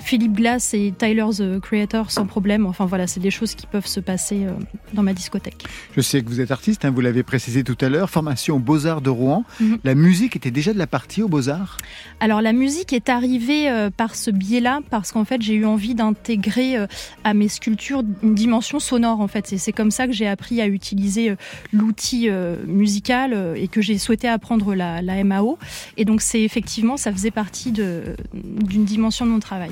Philippe 0.04 0.34
Glass 0.34 0.74
et 0.74 0.92
Tyler 0.96 1.24
the 1.36 1.60
Creator 1.60 2.10
sans 2.10 2.26
problème. 2.26 2.66
Enfin 2.66 2.84
voilà, 2.84 3.06
c'est 3.06 3.20
des 3.20 3.30
choses 3.30 3.54
qui 3.54 3.66
peuvent 3.66 3.86
se 3.86 4.00
passer 4.00 4.44
euh, 4.44 4.52
dans 4.92 5.02
ma 5.02 5.14
discothèque. 5.14 5.64
Je 5.96 6.02
sais 6.02 6.22
que 6.22 6.28
vous 6.28 6.40
êtes 6.40 6.50
artiste, 6.50 6.84
hein, 6.84 6.90
vous 6.90 7.00
l'avez 7.00 7.22
précisé 7.22 7.64
tout 7.64 7.78
à 7.80 7.88
l'heure, 7.88 8.10
formation 8.10 8.56
aux 8.56 8.60
Beaux-Arts 8.60 9.00
de 9.00 9.08
Rouen. 9.08 9.44
Mhm. 9.60 9.78
La 9.82 9.94
musique 9.94 10.36
était 10.36 10.50
déjà 10.50 10.74
de 10.74 10.78
la 10.78 10.86
partie 10.86 11.22
aux 11.22 11.28
Beaux-Arts? 11.28 11.78
Alors 12.20 12.42
la 12.42 12.52
musique 12.52 12.92
est 12.92 13.08
arrivée 13.08 13.70
euh, 13.70 13.88
par 13.88 14.14
ce 14.14 14.30
biais-là, 14.30 14.80
parce 14.90 15.10
qu'en 15.10 15.24
fait 15.24 15.40
j'ai 15.40 15.54
eu 15.54 15.64
envie 15.64 15.94
d'intégrer 15.94 16.76
euh, 16.76 16.86
à 17.24 17.32
mes 17.32 17.48
sculptures 17.48 18.02
une 18.22 18.34
dimension 18.34 18.78
sonore 18.80 19.20
en 19.20 19.28
fait. 19.28 19.52
Et 19.54 19.58
c'est 19.58 19.72
comme 19.72 19.90
ça 19.90 20.06
que 20.06 20.12
j'ai 20.12 20.28
appris 20.28 20.60
à 20.60 20.66
utiliser 20.66 21.34
l'outil 21.72 22.28
musical 22.66 23.54
et 23.56 23.68
que 23.68 23.80
j'ai 23.80 23.98
souhaité 23.98 24.28
apprendre 24.28 24.74
la, 24.74 25.00
la 25.00 25.22
MAO. 25.24 25.58
Et 25.96 26.04
donc 26.04 26.20
c'est 26.20 26.42
effectivement, 26.42 26.96
ça 26.96 27.12
faisait 27.12 27.30
partie 27.30 27.72
d'une 27.72 28.84
dimension 28.84 29.24
de 29.24 29.30
mon 29.30 29.40
travail. 29.40 29.70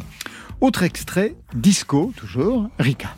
Autre 0.62 0.84
extrait, 0.84 1.34
disco, 1.54 2.12
toujours, 2.16 2.68
Rika. 2.78 3.16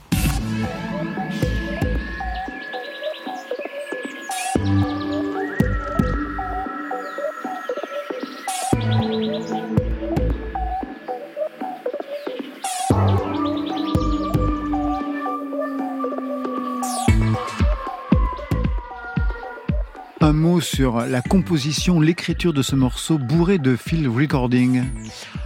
Un 20.25 20.33
mot 20.33 20.63
sur 20.63 21.01
la 21.03 21.21
composition, 21.21 22.01
l'écriture 22.01 22.55
de 22.55 22.63
ce 22.63 22.75
morceau 22.75 23.19
bourré 23.19 23.59
de 23.59 23.77
field 23.77 24.07
recording. 24.07 24.85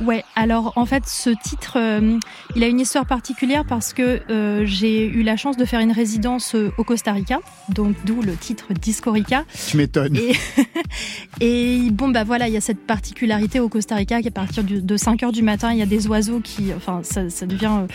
Ouais, 0.00 0.22
alors 0.36 0.72
en 0.76 0.86
fait, 0.86 1.02
ce 1.04 1.30
titre, 1.30 1.78
euh, 1.80 2.16
il 2.54 2.62
a 2.62 2.68
une 2.68 2.78
histoire 2.78 3.04
particulière 3.04 3.64
parce 3.68 3.92
que 3.92 4.20
euh, 4.30 4.62
j'ai 4.66 5.04
eu 5.04 5.24
la 5.24 5.36
chance 5.36 5.56
de 5.56 5.64
faire 5.64 5.80
une 5.80 5.90
résidence 5.90 6.54
euh, 6.54 6.70
au 6.78 6.84
Costa 6.84 7.12
Rica, 7.12 7.40
donc 7.70 7.96
d'où 8.04 8.22
le 8.22 8.36
titre 8.36 8.66
Disco 8.72 9.10
Rica. 9.10 9.44
Tu 9.68 9.78
m'étonnes. 9.78 10.16
Et, 10.16 10.36
et, 11.40 11.90
bon, 11.90 12.10
bah 12.10 12.22
voilà, 12.22 12.46
il 12.46 12.54
y 12.54 12.56
a 12.56 12.60
cette 12.60 12.86
particularité 12.86 13.58
au 13.58 13.68
Costa 13.68 13.96
Rica 13.96 14.22
qu'à 14.22 14.30
partir 14.30 14.62
de 14.62 14.96
5 14.96 15.24
heures 15.24 15.32
du 15.32 15.42
matin, 15.42 15.72
il 15.72 15.80
y 15.80 15.82
a 15.82 15.86
des 15.86 16.06
oiseaux 16.06 16.38
qui, 16.38 16.72
enfin, 16.72 17.00
ça, 17.02 17.28
ça 17.30 17.46
devient 17.46 17.86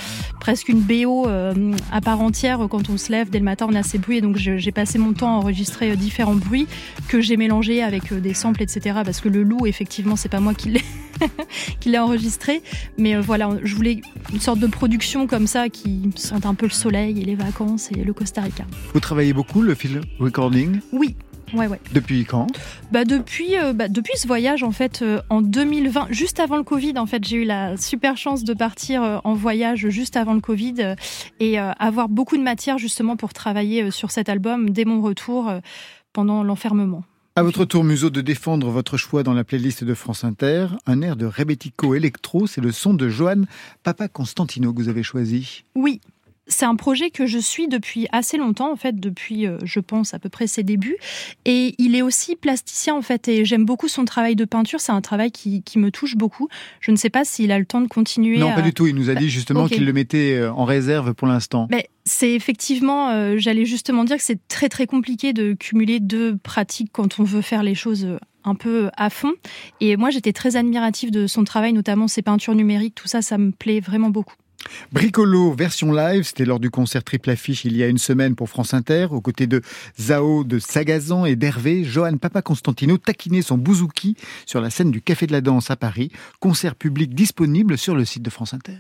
presque 0.42 0.68
une 0.68 0.82
BO 0.82 1.30
à 1.30 2.02
part 2.02 2.20
entière 2.20 2.68
quand 2.70 2.90
on 2.90 2.98
se 2.98 3.10
lève 3.10 3.30
dès 3.30 3.40
le 3.40 3.46
matin, 3.46 3.68
on 3.70 3.76
a 3.76 3.84
ces 3.84 4.00
bruits. 4.00 4.18
Et 4.18 4.22
donc 4.22 4.36
j'ai 4.36 4.72
passé 4.74 5.00
mon 5.00 5.14
temps 5.14 5.34
à 5.34 5.38
enregistrer 5.38 5.96
différents 5.96 6.36
bruits 6.36 6.68
que 7.08 7.22
j'ai 7.22 7.38
mélangés 7.38 7.82
avec 7.84 8.14
des 8.14 8.34
samples, 8.34 8.64
etc. 8.64 9.00
Parce 9.06 9.22
que 9.22 9.30
le 9.30 9.44
loup, 9.44 9.66
effectivement, 9.66 10.16
c'est 10.16 10.30
pas 10.30 10.40
moi 10.40 10.54
qui 10.54 10.70
l'ai 10.70 10.82
qui 11.80 11.98
enregistré. 11.98 12.62
Mais 12.98 13.16
euh, 13.16 13.22
voilà, 13.22 13.50
je 13.64 13.76
voulais 13.76 14.02
une 14.32 14.40
sorte 14.40 14.60
de 14.60 14.68
production 14.68 15.28
comme 15.28 15.48
ça 15.48 15.70
qui 15.70 16.10
sente 16.16 16.46
un 16.46 16.54
peu 16.54 16.66
le 16.66 16.72
soleil 16.72 17.22
et 17.22 17.26
les 17.26 17.36
vacances 17.36 17.92
et 17.92 18.04
le 18.04 18.14
Costa 18.14 18.42
Rica. 18.42 18.66
Vous 18.94 19.00
travaillez 19.00 19.34
beaucoup 19.34 19.62
le 19.62 19.76
film 19.76 20.02
recording? 20.20 20.80
Oui, 20.92 21.16
Ouais, 21.54 21.68
ouais. 21.68 21.80
Depuis 21.92 22.26
quand? 22.26 22.48
Bah 22.92 23.06
depuis, 23.06 23.60
euh, 23.60 23.74
bah 23.74 23.88
depuis 23.88 24.18
ce 24.18 24.26
voyage 24.26 24.64
en 24.64 24.72
fait 24.72 25.04
euh, 25.04 25.22
en 25.30 25.44
2020, 25.44 26.08
juste 26.10 26.40
avant 26.40 26.58
le 26.58 26.64
Covid 26.64 26.98
en 26.98 27.06
fait, 27.06 27.24
j'ai 27.24 27.38
eu 27.38 27.44
la 27.44 27.78
super 27.78 28.18
chance 28.18 28.44
de 28.44 28.56
partir 28.56 29.22
en 29.24 29.36
voyage 29.36 29.88
juste 29.90 30.18
avant 30.18 30.34
le 30.34 30.40
Covid 30.40 30.96
et 31.40 31.60
avoir 31.60 32.10
beaucoup 32.10 32.38
de 32.38 32.42
matière 32.42 32.80
justement 32.80 33.18
pour 33.18 33.34
travailler 33.34 33.92
sur 33.92 34.10
cet 34.10 34.30
album 34.30 34.72
dès 34.72 34.84
mon 34.84 35.00
retour 35.00 35.52
pendant 36.14 36.44
l'enfermement. 36.44 37.04
À 37.36 37.42
votre 37.42 37.66
tour, 37.66 37.84
Museau, 37.84 38.12
de 38.12 38.22
défendre 38.22 38.70
votre 38.70 38.96
choix 38.96 39.24
dans 39.24 39.34
la 39.34 39.44
playlist 39.44 39.84
de 39.84 39.96
France 39.96 40.24
Inter. 40.24 40.68
Un 40.86 41.02
air 41.02 41.16
de 41.16 41.26
Rebetico 41.26 41.96
Electro, 41.96 42.46
c'est 42.46 42.62
le 42.62 42.72
son 42.72 42.94
de 42.94 43.10
Johan 43.10 43.42
Papa 43.82 44.08
Constantino 44.08 44.72
que 44.72 44.78
vous 44.78 44.88
avez 44.88 45.02
choisi. 45.02 45.66
Oui, 45.74 46.00
c'est 46.48 46.66
un 46.66 46.76
projet 46.76 47.10
que 47.10 47.26
je 47.26 47.40
suis 47.40 47.68
depuis 47.68 48.08
assez 48.12 48.38
longtemps, 48.38 48.72
en 48.72 48.76
fait, 48.76 49.00
depuis, 49.00 49.48
euh, 49.48 49.58
je 49.64 49.80
pense, 49.80 50.14
à 50.14 50.20
peu 50.20 50.30
près 50.30 50.48
ses 50.48 50.64
débuts. 50.64 50.98
Et 51.46 51.74
il 51.78 51.96
est 51.96 52.02
aussi 52.02 52.36
plasticien, 52.36 52.96
en 52.96 53.02
fait, 53.02 53.28
et 53.28 53.46
j'aime 53.46 53.66
beaucoup 53.66 53.88
son 53.88 54.06
travail 54.06 54.36
de 54.36 54.46
peinture. 54.46 54.80
C'est 54.82 54.92
un 54.92 55.02
travail 55.02 55.32
qui, 55.32 55.64
me 55.76 55.90
touche 55.90 56.16
beaucoup. 56.16 56.50
Je 56.82 56.92
ne 56.92 56.96
sais 56.96 57.10
pas 57.10 57.26
s'il 57.26 57.52
a 57.52 57.58
le 57.58 57.66
temps 57.66 57.82
de 57.82 57.88
continuer. 57.88 58.38
Non, 58.38 58.54
pas 58.54 58.62
du 58.62 58.74
tout. 58.74 58.88
Il 58.88 58.96
nous 58.96 59.10
a 59.10 59.16
dit 59.16 59.30
justement 59.30 59.68
qu'il 59.68 59.86
le 59.86 59.94
mettait 59.94 60.36
euh, 60.36 60.54
en 60.54 60.66
réserve 60.66 61.14
pour 61.14 61.28
l'instant. 61.28 61.68
Mais 61.72 61.90
c'est 62.06 62.34
effectivement, 62.34 63.10
euh, 63.10 63.36
j'allais 63.38 63.66
justement 63.66 64.04
dire 64.04 64.18
que 64.18 64.24
c'est 64.24 64.48
très 64.48 64.70
très 64.70 64.86
compliqué 64.86 65.34
de 65.34 65.54
cumuler 65.54 66.00
deux 66.00 66.38
pratiques 66.38 66.90
quand 66.92 67.20
on 67.20 67.24
veut 67.24 67.42
faire 67.42 67.64
les 67.64 67.76
choses 67.76 68.08
un 68.44 68.56
peu 68.56 68.90
à 68.98 69.10
fond. 69.10 69.34
Et 69.80 69.98
moi, 69.98 70.10
j'étais 70.10 70.34
très 70.34 70.56
admirative 70.56 71.12
de 71.12 71.28
son 71.28 71.44
travail, 71.44 71.74
notamment 71.74 72.08
ses 72.08 72.22
peintures 72.22 72.56
numériques. 72.56 72.96
Tout 72.96 73.08
ça, 73.08 73.22
ça 73.22 73.38
me 73.38 73.52
plaît 73.52 73.80
vraiment 73.80 74.10
beaucoup. 74.10 74.36
Bricolo 74.92 75.54
version 75.54 75.92
live, 75.92 76.24
c'était 76.24 76.46
lors 76.46 76.60
du 76.60 76.70
concert 76.70 77.04
triple 77.04 77.30
affiche 77.30 77.66
il 77.66 77.76
y 77.76 77.84
a 77.84 77.88
une 77.88 77.98
semaine 77.98 78.36
pour 78.36 78.50
France 78.50 78.74
Inter, 78.74 79.08
aux 79.12 79.22
côtés 79.22 79.48
de 79.48 79.62
Zao 80.00 80.44
de 80.44 80.60
Sagazan 80.60 81.26
et 81.26 81.36
d'Hervé, 81.36 81.84
Johan 81.84 82.18
Papa 82.18 82.42
Constantino 82.42 82.98
taquinait 82.98 83.42
son 83.42 83.58
bouzouki 83.58 84.16
sur 84.46 84.62
la 84.62 84.70
scène 84.70 84.92
du 84.92 85.02
Café 85.02 85.28
de 85.28 85.32
la 85.32 85.42
Danse 85.42 85.72
à 85.72 85.76
Paris, 85.76 86.12
concert 86.40 86.76
public 86.76 87.14
disponible 87.14 87.78
sur 87.78 87.96
le 87.96 88.06
site 88.06 88.24
de 88.24 88.30
France 88.30 88.54
Inter. 88.54 88.80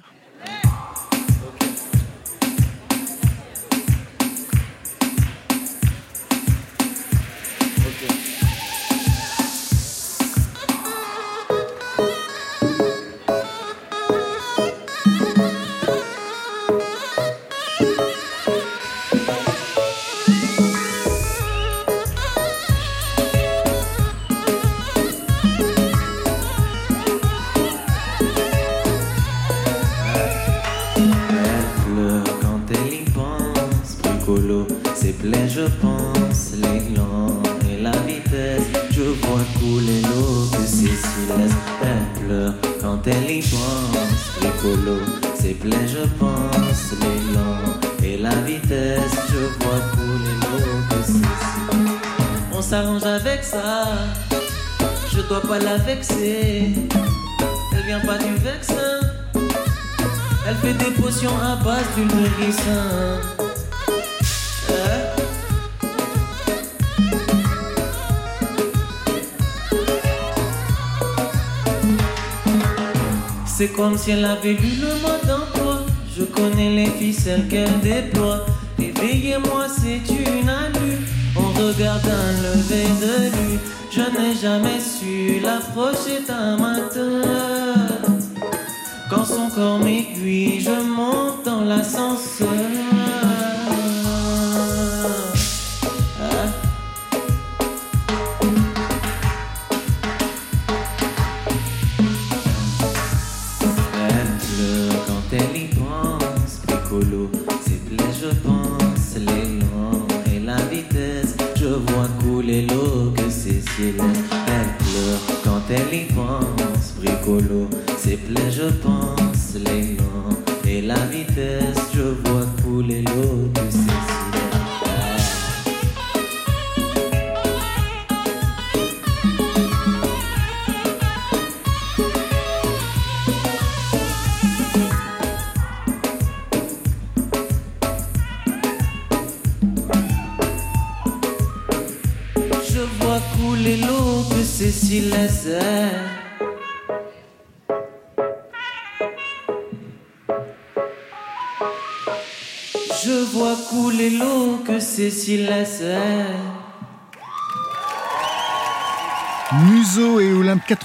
Si 74.04 74.12
elle 74.12 74.26
avait 74.26 74.52
lu 74.52 74.72
le 74.82 74.88
mot 75.02 75.18
d'emploi. 75.26 75.80
Je 76.14 76.26
connais 76.26 76.72
les 76.76 76.88
ficelles 76.88 77.48
qu'elle 77.48 77.80
déploie. 77.80 78.23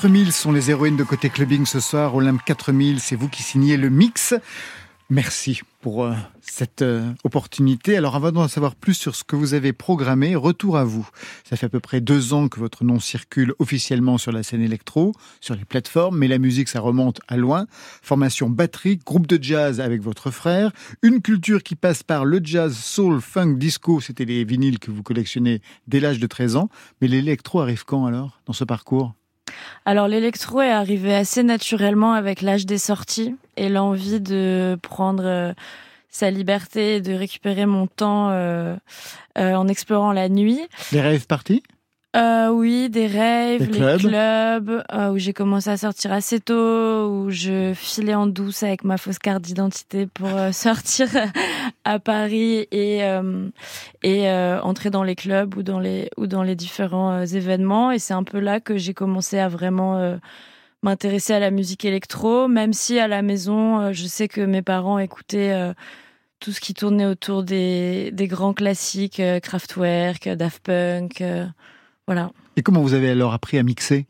4000 0.01 0.31
sont 0.31 0.53
les 0.53 0.71
héroïnes 0.71 0.97
de 0.97 1.03
côté 1.03 1.29
clubbing 1.29 1.67
ce 1.67 1.81
soir. 1.81 2.15
Olympe 2.15 2.45
4000, 2.45 3.01
c'est 3.01 3.17
vous 3.17 3.29
qui 3.29 3.43
signez 3.43 3.77
le 3.77 3.91
mix. 3.91 4.33
Merci 5.11 5.61
pour 5.81 6.05
euh, 6.05 6.15
cette 6.41 6.83
euh, 6.83 7.13
opportunité. 7.25 7.97
Alors 7.97 8.15
avant 8.15 8.31
d'en 8.31 8.47
savoir 8.47 8.77
plus 8.77 8.95
sur 8.95 9.17
ce 9.17 9.25
que 9.25 9.35
vous 9.35 9.55
avez 9.55 9.73
programmé, 9.73 10.37
retour 10.37 10.79
à 10.79 10.85
vous. 10.85 11.09
Ça 11.43 11.57
fait 11.57 11.67
à 11.67 11.69
peu 11.69 11.81
près 11.81 12.01
deux 12.01 12.33
ans 12.33 12.47
que 12.47 12.61
votre 12.61 12.85
nom 12.85 13.01
circule 13.01 13.55
officiellement 13.59 14.19
sur 14.19 14.31
la 14.31 14.45
scène 14.45 14.63
électro, 14.63 15.15
sur 15.41 15.57
les 15.57 15.65
plateformes, 15.65 16.17
mais 16.17 16.29
la 16.29 16.39
musique 16.39 16.69
ça 16.69 16.79
remonte 16.79 17.21
à 17.27 17.37
loin. 17.37 17.67
Formation 18.01 18.49
batterie, 18.49 18.99
groupe 18.99 19.27
de 19.27 19.43
jazz 19.43 19.81
avec 19.81 20.01
votre 20.01 20.31
frère, 20.31 20.71
une 21.03 21.21
culture 21.23 21.65
qui 21.65 21.75
passe 21.75 22.05
par 22.05 22.25
le 22.25 22.41
jazz, 22.41 22.77
soul, 22.77 23.21
funk, 23.21 23.55
disco, 23.55 24.01
c'était 24.01 24.27
les 24.27 24.45
vinyles 24.45 24.79
que 24.79 24.93
vous 24.93 25.03
collectionnez 25.03 25.61
dès 25.89 25.99
l'âge 25.99 26.21
de 26.21 26.27
13 26.29 26.55
ans. 26.55 26.69
Mais 27.01 27.09
l'électro 27.09 27.61
arrive 27.61 27.85
quand 27.85 28.07
alors 28.07 28.41
dans 28.47 28.53
ce 28.53 28.63
parcours? 28.63 29.17
Alors 29.85 30.09
l'électro 30.09 30.61
est 30.61 30.71
arrivé 30.71 31.15
assez 31.15 31.43
naturellement 31.43 32.13
avec 32.13 32.43
l'âge 32.43 32.67
des 32.67 32.79
sorties 32.79 33.35
et 33.57 33.69
l'envie 33.69 34.21
de 34.21 34.79
prendre 34.83 35.25
euh, 35.25 35.53
sa 36.11 36.31
liberté 36.31 36.97
et 36.97 37.01
de 37.01 37.15
récupérer 37.15 37.67
mon 37.67 37.87
temps 37.87 38.31
euh, 38.31 38.77
euh, 39.39 39.55
en 39.55 39.69
explorant 39.69 40.13
la 40.13 40.29
nuit. 40.29 40.61
Les 40.93 41.01
rêves 41.01 41.27
partis 41.27 41.63
euh, 42.17 42.49
oui, 42.49 42.89
des 42.89 43.07
rêves, 43.07 43.71
les 43.71 43.79
clubs. 43.79 44.01
clubs, 44.01 44.83
euh, 44.93 45.11
où 45.11 45.19
j'ai 45.19 45.35
commencé 45.35 45.69
à 45.69 45.77
sortir 45.77 46.11
assez 46.11 46.41
tôt, 46.41 47.07
où 47.07 47.27
je 47.29 47.75
filais 47.75 48.15
en 48.15 48.27
douce 48.27 48.63
avec 48.63 48.83
ma 48.83 48.97
fausse 48.97 49.19
carte 49.19 49.43
d'identité 49.43 50.07
pour 50.07 50.29
euh, 50.29 50.51
sortir 50.53 51.09
à 51.85 51.99
Paris 51.99 52.67
et 52.73 53.03
et 54.03 54.31
entrer 54.31 54.89
dans 54.89 55.03
les 55.03 55.17
clubs 55.17 55.55
ou 55.57 55.63
dans 55.63 55.81
les 55.81 56.09
ou 56.17 56.27
dans 56.27 56.43
les 56.43 56.57
différents 56.57 57.25
événements. 57.25 57.93
Et 57.93 57.99
c'est 57.99 58.15
un 58.15 58.25
peu 58.25 58.41
là 58.41 58.59
que 58.61 58.79
j'ai 58.79 58.95
commencé 58.95 59.39
à 59.39 59.49
vraiment 59.49 60.19
m'intéresser 60.83 61.35
à 61.35 61.41
la 61.41 61.51
musique 61.51 61.85
électro, 61.85 62.49
même 62.49 62.73
si 62.73 62.99
à 62.99 63.07
la 63.07 63.21
maison, 63.21 63.93
je 63.93 64.07
sais 64.07 64.29
que 64.29 64.41
mes 64.41 64.63
parents 64.63 64.99
écoutaient 64.99 65.75
tout 66.41 66.53
ce 66.53 66.61
qui 66.61 66.73
tournait 66.73 67.07
autour 67.07 67.43
des, 67.43 68.11
des 68.13 68.29
grands 68.29 68.55
classiques, 68.55 69.21
Kraftwerk, 69.43 70.29
Daft 70.29 70.63
Punk, 70.63 71.23
voilà. 72.09 72.31
Et 72.57 72.63
comment 72.63 72.81
vous 72.81 72.95
avez 72.95 73.11
alors 73.11 73.35
appris 73.35 73.59
à 73.59 73.63
mixer? 73.63 74.07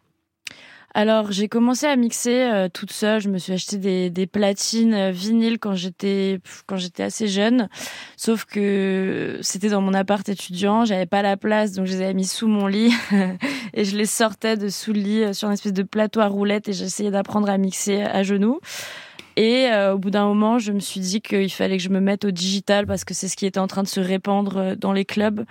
Alors 0.94 1.32
j'ai 1.32 1.48
commencé 1.48 1.84
à 1.84 1.96
mixer 1.96 2.44
euh, 2.44 2.68
toute 2.72 2.92
seule. 2.92 3.20
Je 3.20 3.28
me 3.28 3.38
suis 3.38 3.52
acheté 3.52 3.76
des, 3.76 4.08
des 4.08 4.28
platines 4.28 4.94
euh, 4.94 5.10
vinyles 5.10 5.58
quand 5.58 5.74
j'étais 5.74 6.38
quand 6.68 6.76
j'étais 6.76 7.02
assez 7.02 7.26
jeune. 7.26 7.68
Sauf 8.16 8.44
que 8.44 9.40
c'était 9.42 9.70
dans 9.70 9.80
mon 9.80 9.94
appart 9.94 10.26
étudiant, 10.28 10.84
j'avais 10.84 11.06
pas 11.06 11.22
la 11.22 11.36
place, 11.36 11.72
donc 11.72 11.86
je 11.86 11.94
les 11.94 12.02
avais 12.02 12.14
mis 12.14 12.24
sous 12.24 12.46
mon 12.46 12.68
lit 12.68 12.94
et 13.74 13.84
je 13.84 13.96
les 13.96 14.06
sortais 14.06 14.56
de 14.56 14.68
sous 14.68 14.92
le 14.92 15.00
lit 15.00 15.24
euh, 15.24 15.32
sur 15.32 15.48
une 15.48 15.54
espèce 15.54 15.72
de 15.72 15.82
plateau 15.82 16.20
à 16.20 16.28
roulettes 16.28 16.68
et 16.68 16.72
j'essayais 16.72 17.10
d'apprendre 17.10 17.50
à 17.50 17.58
mixer 17.58 18.02
à 18.02 18.22
genoux. 18.22 18.60
Et 19.34 19.66
euh, 19.72 19.94
au 19.94 19.98
bout 19.98 20.10
d'un 20.10 20.26
moment, 20.26 20.60
je 20.60 20.70
me 20.70 20.80
suis 20.80 21.00
dit 21.00 21.20
qu'il 21.20 21.50
fallait 21.50 21.78
que 21.78 21.82
je 21.82 21.90
me 21.90 22.00
mette 22.00 22.24
au 22.24 22.30
digital 22.30 22.86
parce 22.86 23.04
que 23.04 23.12
c'est 23.12 23.26
ce 23.26 23.36
qui 23.36 23.44
était 23.44 23.58
en 23.58 23.66
train 23.66 23.82
de 23.82 23.88
se 23.88 23.98
répandre 23.98 24.76
dans 24.76 24.92
les 24.92 25.04
clubs. 25.04 25.44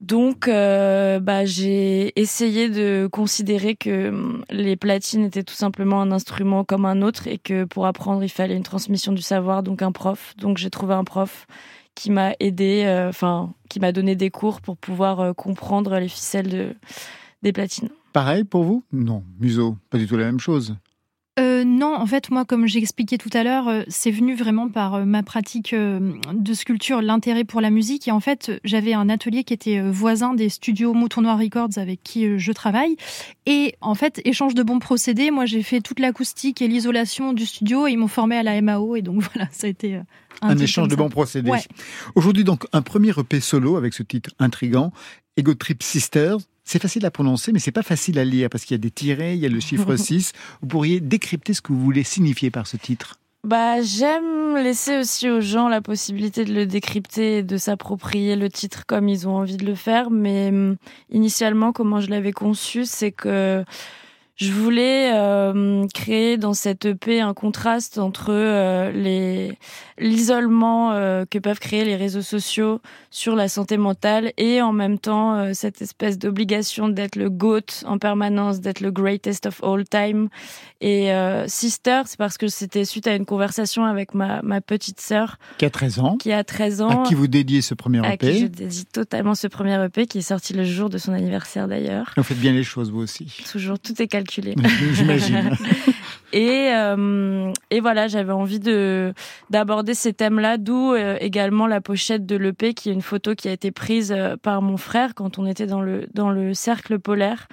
Donc, 0.00 0.48
euh, 0.48 1.20
bah, 1.20 1.44
j'ai 1.44 2.18
essayé 2.18 2.70
de 2.70 3.06
considérer 3.10 3.76
que 3.76 4.08
hum, 4.08 4.44
les 4.50 4.76
platines 4.76 5.24
étaient 5.24 5.42
tout 5.42 5.54
simplement 5.54 6.00
un 6.00 6.10
instrument 6.10 6.64
comme 6.64 6.86
un 6.86 7.02
autre 7.02 7.28
et 7.28 7.36
que 7.36 7.64
pour 7.64 7.86
apprendre, 7.86 8.24
il 8.24 8.30
fallait 8.30 8.56
une 8.56 8.62
transmission 8.62 9.12
du 9.12 9.22
savoir, 9.22 9.62
donc 9.62 9.82
un 9.82 9.92
prof. 9.92 10.34
Donc, 10.38 10.56
j'ai 10.56 10.70
trouvé 10.70 10.94
un 10.94 11.04
prof 11.04 11.46
qui 11.94 12.10
m'a 12.10 12.32
aidé, 12.40 12.84
euh, 12.86 13.10
enfin, 13.10 13.52
qui 13.68 13.78
m'a 13.78 13.92
donné 13.92 14.16
des 14.16 14.30
cours 14.30 14.62
pour 14.62 14.78
pouvoir 14.78 15.20
euh, 15.20 15.32
comprendre 15.34 15.98
les 15.98 16.08
ficelles 16.08 16.48
de, 16.48 16.74
des 17.42 17.52
platines. 17.52 17.90
Pareil 18.14 18.44
pour 18.44 18.64
vous? 18.64 18.82
Non, 18.92 19.22
museau, 19.38 19.76
pas 19.90 19.98
du 19.98 20.06
tout 20.06 20.16
la 20.16 20.24
même 20.24 20.40
chose. 20.40 20.76
Euh, 21.38 21.64
non, 21.64 21.94
en 21.94 22.06
fait, 22.06 22.30
moi, 22.30 22.44
comme 22.44 22.66
j'ai 22.66 22.80
expliqué 22.80 23.16
tout 23.16 23.30
à 23.32 23.44
l'heure, 23.44 23.68
euh, 23.68 23.82
c'est 23.88 24.10
venu 24.10 24.34
vraiment 24.34 24.68
par 24.68 24.94
euh, 24.94 25.04
ma 25.04 25.22
pratique 25.22 25.74
de 25.74 26.54
sculpture, 26.54 27.00
l'intérêt 27.02 27.44
pour 27.44 27.60
la 27.60 27.70
musique. 27.70 28.08
Et 28.08 28.10
en 28.10 28.20
fait, 28.20 28.60
j'avais 28.64 28.92
un 28.94 29.08
atelier 29.08 29.44
qui 29.44 29.54
était 29.54 29.80
voisin 29.80 30.34
des 30.34 30.48
studios 30.48 30.92
Mouton 30.92 31.22
Noir 31.22 31.38
Records 31.38 31.76
avec 31.78 32.02
qui 32.02 32.38
je 32.38 32.52
travaille. 32.52 32.96
Et 33.46 33.74
en 33.80 33.94
fait, 33.94 34.20
échange 34.24 34.54
de 34.54 34.62
bons 34.62 34.80
procédés, 34.80 35.30
moi, 35.30 35.46
j'ai 35.46 35.62
fait 35.62 35.80
toute 35.80 36.00
l'acoustique 36.00 36.60
et 36.62 36.68
l'isolation 36.68 37.32
du 37.32 37.46
studio 37.46 37.86
et 37.86 37.92
ils 37.92 37.98
m'ont 37.98 38.08
formé 38.08 38.36
à 38.36 38.42
la 38.42 38.60
MAO. 38.60 38.96
Et 38.96 39.02
donc, 39.02 39.22
voilà, 39.32 39.48
ça 39.52 39.66
a 39.66 39.70
été 39.70 40.00
Un, 40.42 40.58
échange 40.58 40.88
de 40.88 40.96
bons 40.96 41.10
procédés. 41.10 41.50
Ouais. 41.50 41.62
Aujourd'hui, 42.16 42.44
donc, 42.44 42.66
un 42.72 42.82
premier 42.82 43.12
EP 43.16 43.40
solo 43.40 43.76
avec 43.76 43.94
ce 43.94 44.02
titre 44.02 44.30
intrigant, 44.38 44.92
Ego 45.36 45.54
Trip 45.54 45.82
Sisters. 45.82 46.38
C'est 46.64 46.80
facile 46.80 47.04
à 47.06 47.10
prononcer, 47.10 47.52
mais 47.52 47.58
c'est 47.58 47.72
pas 47.72 47.82
facile 47.82 48.18
à 48.18 48.24
lire 48.24 48.48
parce 48.48 48.64
qu'il 48.64 48.74
y 48.74 48.80
a 48.80 48.82
des 48.82 48.90
tirets, 48.90 49.36
il 49.36 49.40
y 49.40 49.46
a 49.46 49.48
le 49.48 49.60
chiffre 49.60 49.96
6. 49.96 50.32
Vous 50.60 50.68
pourriez 50.68 51.00
décrypter 51.00 51.54
ce 51.54 51.62
que 51.62 51.72
vous 51.72 51.80
voulez 51.80 52.04
signifier 52.04 52.50
par 52.50 52.66
ce 52.66 52.76
titre? 52.76 53.18
Bah, 53.42 53.80
j'aime 53.80 54.56
laisser 54.56 54.98
aussi 54.98 55.30
aux 55.30 55.40
gens 55.40 55.68
la 55.68 55.80
possibilité 55.80 56.44
de 56.44 56.52
le 56.52 56.66
décrypter 56.66 57.38
et 57.38 57.42
de 57.42 57.56
s'approprier 57.56 58.36
le 58.36 58.50
titre 58.50 58.84
comme 58.86 59.08
ils 59.08 59.26
ont 59.26 59.36
envie 59.36 59.56
de 59.56 59.64
le 59.64 59.74
faire. 59.74 60.10
Mais 60.10 60.48
hum, 60.48 60.76
initialement, 61.10 61.72
comment 61.72 62.00
je 62.00 62.10
l'avais 62.10 62.32
conçu, 62.32 62.84
c'est 62.84 63.12
que 63.12 63.64
je 64.40 64.52
voulais 64.52 65.12
euh, 65.14 65.86
créer 65.92 66.38
dans 66.38 66.54
cette 66.54 66.86
EP 66.86 67.20
un 67.20 67.34
contraste 67.34 67.98
entre 67.98 68.30
euh, 68.30 68.90
les 68.90 69.58
l'isolement 69.98 70.92
euh, 70.92 71.26
que 71.30 71.38
peuvent 71.38 71.58
créer 71.58 71.84
les 71.84 71.94
réseaux 71.94 72.22
sociaux 72.22 72.80
sur 73.10 73.36
la 73.36 73.48
santé 73.48 73.76
mentale 73.76 74.32
et 74.38 74.62
en 74.62 74.72
même 74.72 74.98
temps 74.98 75.52
cette 75.52 75.82
espèce 75.82 76.16
d'obligation 76.18 76.88
d'être 76.88 77.16
le 77.16 77.28
GOAT 77.28 77.84
en 77.84 77.98
permanence, 77.98 78.60
d'être 78.60 78.80
le 78.80 78.90
greatest 78.90 79.44
of 79.44 79.62
all 79.62 79.84
time. 79.84 80.30
Et 80.80 81.10
Sister, 81.46 82.02
c'est 82.06 82.16
parce 82.16 82.38
que 82.38 82.48
c'était 82.48 82.86
suite 82.86 83.06
à 83.06 83.14
une 83.14 83.26
conversation 83.26 83.84
avec 83.84 84.14
ma, 84.14 84.40
ma 84.40 84.62
petite 84.62 85.00
sœur 85.00 85.36
Qui 85.58 85.66
a 85.66 85.70
13 85.70 85.98
ans, 85.98 86.16
qui 86.16 86.32
a 86.32 86.42
13 86.44 86.80
ans 86.80 87.02
à 87.02 87.06
qui 87.06 87.14
vous 87.14 87.26
dédiez 87.26 87.60
ce 87.60 87.74
premier 87.74 88.00
à 88.06 88.16
qui 88.16 88.38
je 88.38 88.44
EP. 88.46 88.48
dédie 88.48 88.86
totalement 88.86 89.34
ce 89.34 89.48
premier 89.48 89.84
EP 89.84 90.06
qui 90.06 90.18
est 90.18 90.22
sorti 90.22 90.54
le 90.54 90.64
jour 90.64 90.88
de 90.88 90.96
son 90.96 91.12
anniversaire 91.12 91.68
d'ailleurs. 91.68 92.14
Vous 92.16 92.22
faites 92.22 92.40
bien 92.40 92.52
les 92.52 92.64
choses, 92.64 92.90
vous 92.90 93.00
aussi. 93.00 93.42
Toujours, 93.50 93.78
tout 93.78 94.00
est 94.00 94.06
calculé. 94.06 94.29
J'imagine. 94.92 95.50
Et, 96.32 96.70
euh, 96.72 97.52
et 97.72 97.80
voilà, 97.80 98.06
j'avais 98.06 98.32
envie 98.32 98.60
de 98.60 99.12
d'aborder 99.50 99.94
ces 99.94 100.12
thèmes-là, 100.12 100.58
d'où 100.58 100.92
euh, 100.92 101.16
également 101.18 101.66
la 101.66 101.80
pochette 101.80 102.24
de 102.24 102.36
l'EP, 102.36 102.72
qui 102.72 102.88
est 102.88 102.92
une 102.92 103.02
photo 103.02 103.34
qui 103.34 103.48
a 103.48 103.52
été 103.52 103.72
prise 103.72 104.12
euh, 104.12 104.36
par 104.36 104.62
mon 104.62 104.76
frère 104.76 105.16
quand 105.16 105.40
on 105.40 105.46
était 105.46 105.66
dans 105.66 105.80
le 105.80 106.06
dans 106.14 106.30
le 106.30 106.54
cercle 106.54 107.00
polaire, 107.00 107.48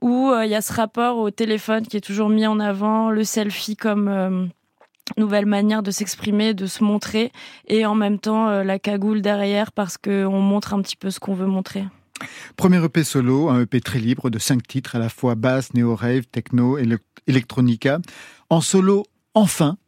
où 0.00 0.30
euh, 0.30 0.44
il 0.44 0.50
y 0.50 0.54
a 0.54 0.62
ce 0.62 0.72
rapport 0.72 1.18
au 1.18 1.30
téléphone 1.30 1.86
qui 1.86 1.96
est 1.96 2.00
toujours 2.00 2.28
mis 2.28 2.46
en 2.46 2.58
avant, 2.60 3.10
le 3.10 3.24
selfie 3.24 3.76
comme 3.76 4.08
euh, 4.08 4.46
nouvelle 5.16 5.46
manière 5.46 5.82
de 5.82 5.90
s'exprimer, 5.90 6.54
de 6.54 6.66
se 6.66 6.82
montrer, 6.84 7.32
et 7.66 7.86
en 7.86 7.94
même 7.94 8.18
temps 8.18 8.48
euh, 8.48 8.64
la 8.64 8.78
cagoule 8.78 9.20
derrière 9.22 9.72
parce 9.72 9.98
que 9.98 10.24
on 10.24 10.40
montre 10.40 10.74
un 10.74 10.82
petit 10.82 10.96
peu 10.96 11.10
ce 11.10 11.20
qu'on 11.20 11.34
veut 11.34 11.46
montrer. 11.46 11.84
Premier 12.56 12.84
EP 12.84 13.04
solo, 13.04 13.48
un 13.48 13.62
EP 13.62 13.80
très 13.80 13.98
libre 13.98 14.30
de 14.30 14.38
cinq 14.38 14.66
titres 14.66 14.96
à 14.96 14.98
la 14.98 15.08
fois 15.08 15.34
basse, 15.34 15.74
néo-rave, 15.74 16.26
techno, 16.26 16.78
electronica. 17.26 18.00
En 18.48 18.60
solo, 18.60 19.04
enfin, 19.34 19.78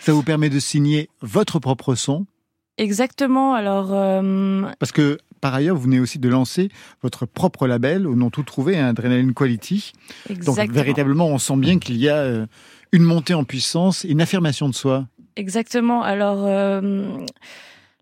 ça 0.00 0.12
vous 0.12 0.22
permet 0.22 0.50
de 0.50 0.58
signer 0.58 1.08
votre 1.22 1.58
propre 1.58 1.94
son, 1.94 2.26
Exactement. 2.78 3.54
Alors. 3.54 3.92
euh, 3.92 4.62
parce 4.78 4.92
que 4.92 5.18
par 5.40 5.54
ailleurs, 5.54 5.76
vous 5.76 5.82
venez 5.82 6.00
aussi 6.00 6.18
de 6.18 6.28
lancer 6.28 6.68
votre 7.02 7.26
propre 7.26 7.66
label 7.66 8.06
au 8.06 8.16
nom 8.16 8.30
tout 8.30 8.42
trouvé, 8.42 8.76
hein, 8.78 8.88
Adrenaline 8.88 9.34
Quality. 9.34 9.92
Donc 10.28 10.38
exactement. 10.38 10.74
véritablement, 10.74 11.26
on 11.28 11.38
sent 11.38 11.56
bien 11.56 11.78
qu'il 11.78 11.96
y 11.96 12.08
a 12.08 12.16
euh, 12.16 12.46
une 12.92 13.02
montée 13.04 13.34
en 13.34 13.44
puissance, 13.44 14.04
une 14.04 14.20
affirmation 14.20 14.68
de 14.68 14.74
soi. 14.74 15.06
Exactement. 15.36 16.02
Alors, 16.02 16.44
euh, 16.44 17.18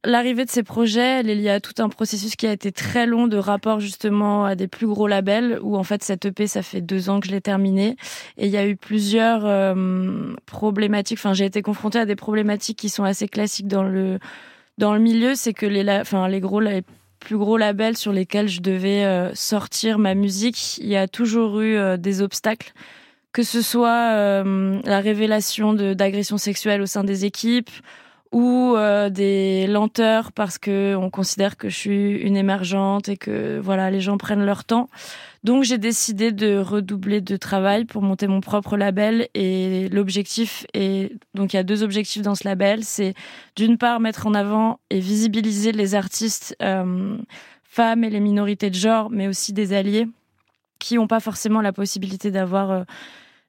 l'arrivée 0.06 0.44
de 0.44 0.50
ces 0.50 0.62
projets, 0.62 1.20
elle 1.20 1.28
est 1.28 1.34
liée 1.34 1.50
à 1.50 1.60
tout 1.60 1.82
un 1.82 1.88
processus 1.88 2.36
qui 2.36 2.46
a 2.46 2.52
été 2.52 2.72
très 2.72 3.06
long 3.06 3.26
de 3.26 3.36
rapport 3.36 3.80
justement 3.80 4.44
à 4.44 4.54
des 4.54 4.68
plus 4.68 4.86
gros 4.86 5.06
labels, 5.06 5.58
où 5.62 5.76
en 5.76 5.82
fait 5.82 6.02
cette 6.02 6.24
EP, 6.24 6.46
ça 6.46 6.62
fait 6.62 6.80
deux 6.80 7.10
ans 7.10 7.20
que 7.20 7.26
je 7.26 7.32
l'ai 7.32 7.40
terminé. 7.40 7.96
Et 8.38 8.46
il 8.46 8.52
y 8.52 8.56
a 8.56 8.66
eu 8.66 8.76
plusieurs 8.76 9.44
euh, 9.44 10.34
problématiques, 10.46 11.18
enfin 11.18 11.34
j'ai 11.34 11.44
été 11.44 11.60
confrontée 11.62 11.98
à 11.98 12.06
des 12.06 12.16
problématiques 12.16 12.78
qui 12.78 12.88
sont 12.88 13.04
assez 13.04 13.28
classiques 13.28 13.68
dans 13.68 13.82
le, 13.82 14.18
dans 14.78 14.94
le 14.94 15.00
milieu, 15.00 15.34
c'est 15.34 15.52
que 15.52 15.66
les, 15.66 15.82
les 15.82 16.40
gros 16.40 16.60
les 16.60 16.82
plus 17.18 17.36
gros 17.36 17.56
labels 17.56 17.96
sur 17.96 18.12
lesquels 18.12 18.48
je 18.48 18.60
devais 18.60 19.04
euh, 19.04 19.34
sortir 19.34 19.98
ma 19.98 20.14
musique, 20.14 20.78
il 20.78 20.86
y 20.88 20.96
a 20.96 21.08
toujours 21.08 21.60
eu 21.60 21.76
euh, 21.76 21.96
des 21.96 22.22
obstacles. 22.22 22.72
Que 23.32 23.42
ce 23.42 23.60
soit 23.60 24.14
la 24.14 25.00
révélation 25.00 25.74
d'agressions 25.74 26.38
sexuelles 26.38 26.80
au 26.80 26.86
sein 26.86 27.04
des 27.04 27.26
équipes 27.26 27.68
ou 28.36 28.76
euh, 28.76 29.08
des 29.08 29.66
lenteurs 29.66 30.30
parce 30.30 30.58
que 30.58 30.94
on 30.94 31.08
considère 31.08 31.56
que 31.56 31.70
je 31.70 31.74
suis 31.74 32.12
une 32.18 32.36
émergente 32.36 33.08
et 33.08 33.16
que 33.16 33.58
voilà 33.58 33.90
les 33.90 34.02
gens 34.02 34.18
prennent 34.18 34.44
leur 34.44 34.64
temps. 34.64 34.90
Donc 35.42 35.64
j'ai 35.64 35.78
décidé 35.78 36.32
de 36.32 36.58
redoubler 36.58 37.22
de 37.22 37.38
travail 37.38 37.86
pour 37.86 38.02
monter 38.02 38.26
mon 38.26 38.42
propre 38.42 38.76
label 38.76 39.28
et 39.32 39.88
l'objectif 39.88 40.66
est 40.74 41.12
donc 41.32 41.54
il 41.54 41.56
y 41.56 41.58
a 41.58 41.62
deux 41.62 41.82
objectifs 41.82 42.20
dans 42.20 42.34
ce 42.34 42.46
label, 42.46 42.84
c'est 42.84 43.14
d'une 43.56 43.78
part 43.78 44.00
mettre 44.00 44.26
en 44.26 44.34
avant 44.34 44.80
et 44.90 45.00
visibiliser 45.00 45.72
les 45.72 45.94
artistes 45.94 46.54
euh, 46.60 47.16
femmes 47.64 48.04
et 48.04 48.10
les 48.10 48.20
minorités 48.20 48.68
de 48.68 48.74
genre, 48.74 49.08
mais 49.08 49.28
aussi 49.28 49.54
des 49.54 49.72
alliés 49.72 50.08
qui 50.78 50.96
n'ont 50.96 51.06
pas 51.06 51.20
forcément 51.20 51.62
la 51.62 51.72
possibilité 51.72 52.30
d'avoir 52.30 52.70
euh, 52.70 52.82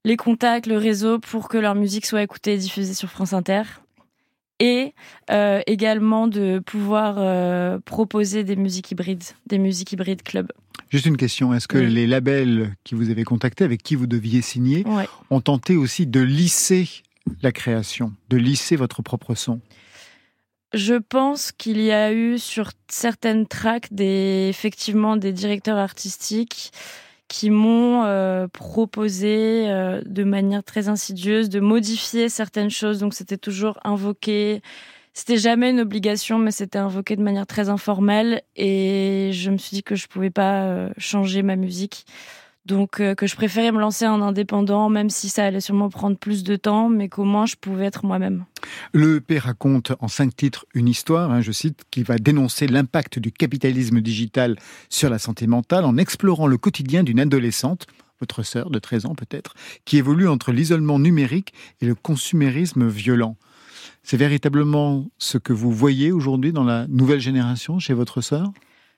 les 0.05 0.15
contacts, 0.15 0.65
le 0.65 0.77
réseau 0.77 1.19
pour 1.19 1.49
que 1.49 1.57
leur 1.57 1.75
musique 1.75 2.05
soit 2.05 2.23
écoutée 2.23 2.53
et 2.53 2.57
diffusée 2.57 2.93
sur 2.93 3.09
France 3.09 3.33
Inter. 3.33 3.63
Et 4.59 4.93
euh, 5.29 5.61
également 5.67 6.27
de 6.27 6.59
pouvoir 6.59 7.15
euh, 7.17 7.79
proposer 7.79 8.43
des 8.43 8.55
musiques 8.55 8.91
hybrides, 8.91 9.23
des 9.45 9.59
musiques 9.59 9.91
hybrides 9.91 10.23
club. 10.23 10.51
Juste 10.89 11.05
une 11.05 11.17
question, 11.17 11.53
est-ce 11.53 11.67
que 11.67 11.77
les 11.77 12.07
labels 12.07 12.73
qui 12.83 12.95
vous 12.95 13.09
avez 13.09 13.23
contactés, 13.23 13.65
avec 13.65 13.83
qui 13.83 13.95
vous 13.95 14.07
deviez 14.07 14.41
signer, 14.41 14.85
ont 15.29 15.41
tenté 15.41 15.75
aussi 15.75 16.07
de 16.07 16.21
lisser 16.21 16.87
la 17.41 17.51
création, 17.51 18.13
de 18.29 18.37
lisser 18.37 18.77
votre 18.77 19.01
propre 19.01 19.35
son? 19.35 19.59
Je 20.73 20.95
pense 20.95 21.51
qu'il 21.51 21.81
y 21.81 21.91
a 21.91 22.13
eu 22.13 22.37
sur 22.37 22.71
certaines 22.89 23.47
tracks 23.47 23.91
des, 23.91 24.47
effectivement 24.49 25.17
des 25.17 25.33
directeurs 25.33 25.77
artistiques 25.77 26.71
qui 27.27 27.49
m'ont 27.49 28.03
euh, 28.05 28.47
proposé 28.47 29.65
euh, 29.69 30.01
de 30.05 30.23
manière 30.23 30.63
très 30.63 30.87
insidieuse 30.87 31.49
de 31.49 31.59
modifier 31.59 32.29
certaines 32.29 32.69
choses. 32.69 32.99
Donc 32.99 33.13
c'était 33.13 33.37
toujours 33.37 33.79
invoqué. 33.83 34.61
C'était 35.13 35.37
jamais 35.37 35.71
une 35.71 35.79
obligation, 35.79 36.37
mais 36.37 36.51
c'était 36.51 36.77
invoqué 36.77 37.15
de 37.15 37.23
manière 37.23 37.47
très 37.47 37.69
informelle. 37.69 38.43
Et 38.55 39.31
je 39.33 39.49
me 39.51 39.57
suis 39.57 39.75
dit 39.75 39.83
que 39.83 39.95
je 39.95 40.07
pouvais 40.07 40.29
pas 40.29 40.63
euh, 40.63 40.89
changer 40.97 41.43
ma 41.43 41.55
musique. 41.55 42.05
Donc 42.67 43.01
que 43.15 43.27
je 43.27 43.35
préférais 43.35 43.71
me 43.71 43.79
lancer 43.79 44.05
en 44.05 44.21
indépendant, 44.21 44.89
même 44.89 45.09
si 45.09 45.29
ça 45.29 45.45
allait 45.45 45.61
sûrement 45.61 45.89
prendre 45.89 46.17
plus 46.17 46.43
de 46.43 46.57
temps, 46.57 46.89
mais 46.89 47.07
qu'au 47.07 47.23
moins 47.23 47.45
je 47.45 47.55
pouvais 47.55 47.85
être 47.85 48.05
moi-même. 48.05 48.43
Le 48.91 49.17
EP 49.17 49.39
raconte 49.39 49.93
en 50.01 50.09
cinq 50.09 50.35
titres 50.35 50.65
une 50.73 50.89
histoire, 50.89 51.31
hein, 51.31 51.39
je 51.39 51.53
cite, 51.53 51.85
qui 51.91 52.03
va 52.03 52.17
dénoncer 52.17 52.67
l'impact 52.67 53.19
du 53.19 53.31
capitalisme 53.31 54.01
digital 54.01 54.57
sur 54.89 55.09
la 55.09 55.17
santé 55.17 55.47
mentale 55.47 55.85
en 55.85 55.95
explorant 55.95 56.47
le 56.47 56.57
quotidien 56.57 57.03
d'une 57.03 57.21
adolescente, 57.21 57.87
votre 58.19 58.43
sœur 58.43 58.69
de 58.69 58.79
13 58.79 59.05
ans 59.05 59.15
peut-être, 59.15 59.53
qui 59.85 59.97
évolue 59.97 60.27
entre 60.27 60.51
l'isolement 60.51 60.99
numérique 60.99 61.53
et 61.79 61.85
le 61.85 61.95
consumérisme 61.95 62.87
violent. 62.87 63.37
C'est 64.03 64.17
véritablement 64.17 65.05
ce 65.17 65.37
que 65.37 65.53
vous 65.53 65.71
voyez 65.71 66.11
aujourd'hui 66.11 66.51
dans 66.51 66.63
la 66.63 66.85
nouvelle 66.87 67.21
génération 67.21 67.79
chez 67.79 67.93
votre 67.93 68.21
sœur? 68.21 68.51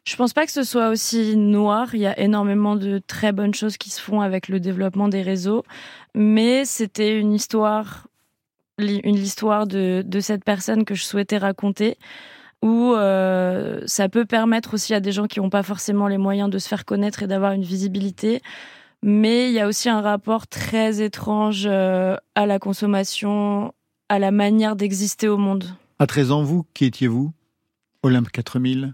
Je 0.10 0.15
pense 0.15 0.34
pas 0.34 0.48
que 0.48 0.52
ce 0.52 0.63
soit 0.63 0.89
aussi 0.89 1.38
noir. 1.38 1.93
Il 1.93 2.00
y 2.00 2.08
a 2.08 2.19
énormément 2.19 2.76
de 2.76 3.00
très 3.06 3.32
bonnes 3.32 3.54
choses 3.54 3.78
qui 3.78 3.91
se 3.91 4.02
font 4.02 4.22
avec 4.22 4.48
le 4.48 4.60
développement 4.60 5.08
des 5.08 5.22
réseaux, 5.22 5.63
mais 6.15 6.65
c'était 6.65 7.15
une 7.17 7.34
histoire 7.34 8.08
une 8.80 9.15
histoire 9.15 9.67
de, 9.67 10.04
de 10.08 10.19
cette 10.22 10.45
personne 10.45 10.86
que 10.86 10.95
je 10.95 11.04
souhaitais 11.04 11.38
raconter 11.38 11.98
où 12.62 12.93
euh, 12.93 13.82
ça 13.86 14.08
peut 14.08 14.26
permettre 14.26 14.74
aussi 14.74 14.93
à 14.93 15.02
des 15.02 15.12
gens 15.12 15.28
qui 15.28 15.39
n'ont 15.39 15.50
pas 15.50 15.63
forcément 15.63 16.08
les 16.08 16.17
moyens 16.17 16.50
de 16.50 16.58
se 16.58 16.67
faire 16.67 16.86
connaître 16.86 17.22
et 17.22 17.28
d'avoir 17.28 17.52
une 17.52 17.63
visibilité. 17.63 18.41
Mais 19.04 19.50
il 19.50 19.54
y 19.54 19.60
a 19.60 19.67
aussi 19.67 19.89
un 19.89 20.02
rapport 20.02 20.48
très 20.48 21.02
étrange 21.02 21.65
euh, 21.65 22.15
à 22.36 22.45
la 22.45 22.58
consommation, 22.58 23.74
à 24.08 24.17
la 24.17 24.32
manière 24.32 24.76
d'exister 24.76 25.28
au 25.28 25.38
monde. 25.38 25.65
À 26.00 26.08
13 26.08 26.32
ans, 26.32 26.43
vous, 26.43 26.65
qui 26.74 26.86
étiez-vous? 26.86 27.32
Olympe 28.02 28.30
4000 28.30 28.93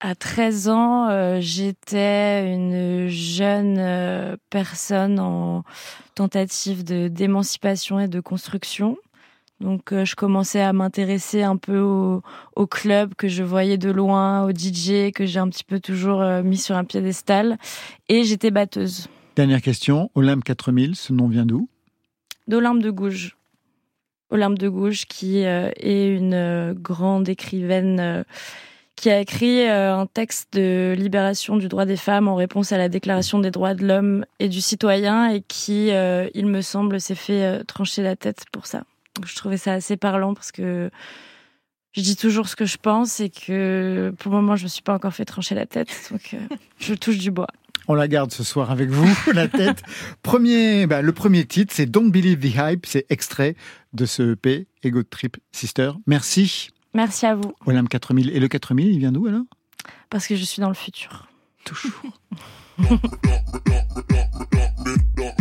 à 0.00 0.14
13 0.14 0.68
ans, 0.68 1.08
euh, 1.08 1.38
j'étais 1.40 2.52
une 2.52 3.08
jeune 3.08 3.76
euh, 3.78 4.36
personne 4.50 5.18
en 5.18 5.64
tentative 6.14 6.84
de 6.84 7.08
d'émancipation 7.08 7.98
et 7.98 8.08
de 8.08 8.20
construction. 8.20 8.96
Donc, 9.60 9.92
euh, 9.92 10.04
je 10.04 10.14
commençais 10.14 10.60
à 10.60 10.72
m'intéresser 10.72 11.42
un 11.42 11.56
peu 11.56 11.80
au, 11.80 12.22
au, 12.54 12.66
club 12.68 13.14
que 13.16 13.26
je 13.26 13.42
voyais 13.42 13.76
de 13.76 13.90
loin, 13.90 14.44
au 14.44 14.50
DJ 14.50 15.10
que 15.12 15.26
j'ai 15.26 15.40
un 15.40 15.48
petit 15.48 15.64
peu 15.64 15.80
toujours 15.80 16.22
mis 16.44 16.58
sur 16.58 16.76
un 16.76 16.84
piédestal. 16.84 17.58
Et 18.08 18.22
j'étais 18.22 18.52
batteuse. 18.52 19.08
Dernière 19.34 19.60
question, 19.60 20.12
Olympe 20.14 20.44
4000, 20.44 20.94
ce 20.94 21.12
nom 21.12 21.26
vient 21.26 21.44
d'où? 21.44 21.68
D'Olympe 22.46 22.82
de 22.82 22.90
Gouges. 22.90 23.36
Olympe 24.30 24.58
de 24.58 24.68
Gouges, 24.68 25.06
qui 25.06 25.38
est 25.38 26.16
une 26.16 26.72
grande 26.74 27.28
écrivaine 27.28 28.24
qui 28.98 29.10
a 29.10 29.20
écrit 29.20 29.62
euh, 29.62 29.94
un 29.94 30.06
texte 30.06 30.54
de 30.54 30.94
libération 30.98 31.56
du 31.56 31.68
droit 31.68 31.84
des 31.84 31.96
femmes 31.96 32.26
en 32.26 32.34
réponse 32.34 32.72
à 32.72 32.78
la 32.78 32.88
Déclaration 32.88 33.38
des 33.38 33.52
droits 33.52 33.74
de 33.74 33.86
l'homme 33.86 34.24
et 34.40 34.48
du 34.48 34.60
citoyen 34.60 35.30
et 35.30 35.40
qui, 35.40 35.92
euh, 35.92 36.28
il 36.34 36.46
me 36.46 36.62
semble, 36.62 37.00
s'est 37.00 37.14
fait 37.14 37.44
euh, 37.44 37.62
trancher 37.62 38.02
la 38.02 38.16
tête 38.16 38.44
pour 38.50 38.66
ça. 38.66 38.82
je 39.24 39.36
trouvais 39.36 39.56
ça 39.56 39.72
assez 39.74 39.96
parlant 39.96 40.34
parce 40.34 40.50
que 40.50 40.90
je 41.92 42.02
dis 42.02 42.16
toujours 42.16 42.48
ce 42.48 42.56
que 42.56 42.66
je 42.66 42.76
pense 42.76 43.20
et 43.20 43.30
que 43.30 44.12
pour 44.18 44.32
le 44.32 44.38
moment, 44.38 44.56
je 44.56 44.64
me 44.64 44.68
suis 44.68 44.82
pas 44.82 44.94
encore 44.94 45.14
fait 45.14 45.24
trancher 45.24 45.54
la 45.54 45.66
tête. 45.66 45.90
Donc, 46.10 46.34
je 46.80 46.94
touche 46.94 47.18
du 47.18 47.30
bois. 47.30 47.48
On 47.86 47.94
la 47.94 48.08
garde 48.08 48.32
ce 48.32 48.42
soir 48.42 48.72
avec 48.72 48.90
vous, 48.90 49.08
la 49.32 49.46
tête. 49.46 49.82
Premier, 50.22 50.88
bah, 50.88 51.02
le 51.02 51.12
premier 51.12 51.44
titre, 51.44 51.72
c'est 51.74 51.86
Don't 51.86 52.10
Believe 52.10 52.40
the 52.40 52.54
Hype. 52.56 52.84
C'est 52.84 53.06
extrait 53.10 53.54
de 53.92 54.06
ce 54.06 54.32
EP, 54.32 54.66
Ego 54.82 55.04
Trip 55.04 55.36
Sister. 55.52 55.92
Merci. 56.06 56.70
Merci 56.94 57.26
à 57.26 57.34
vous. 57.34 57.52
Olympe 57.66 57.88
4000. 57.88 58.30
Et 58.30 58.40
le 58.40 58.48
4000, 58.48 58.88
il 58.88 58.98
vient 58.98 59.12
d'où 59.12 59.26
alors? 59.26 59.44
Parce 60.10 60.26
que 60.26 60.36
je 60.36 60.44
suis 60.44 60.60
dans 60.60 60.68
le 60.68 60.74
futur. 60.74 61.28
Toujours. 61.64 61.92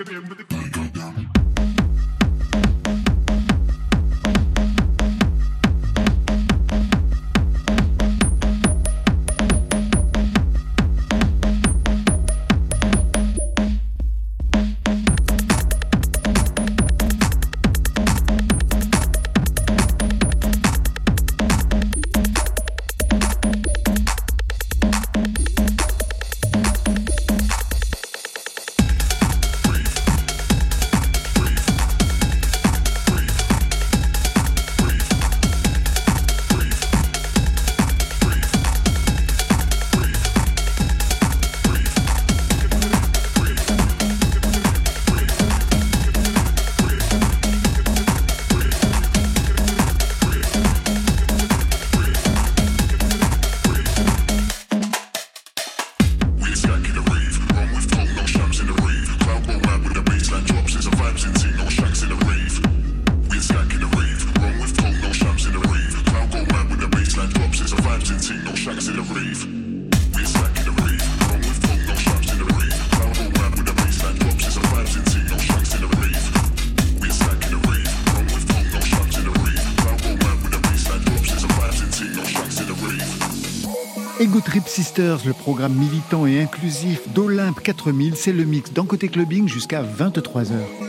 Ego 0.00 0.04
Trip 0.04 0.57
Sisters, 84.78 85.26
le 85.26 85.32
programme 85.32 85.72
militant 85.72 86.24
et 86.24 86.40
inclusif 86.40 87.12
d'Olympe 87.12 87.60
4000, 87.64 88.14
c'est 88.14 88.32
le 88.32 88.44
mix 88.44 88.72
d'un 88.72 88.86
côté 88.86 89.08
clubbing 89.08 89.48
jusqu'à 89.48 89.82
23h. 89.82 90.87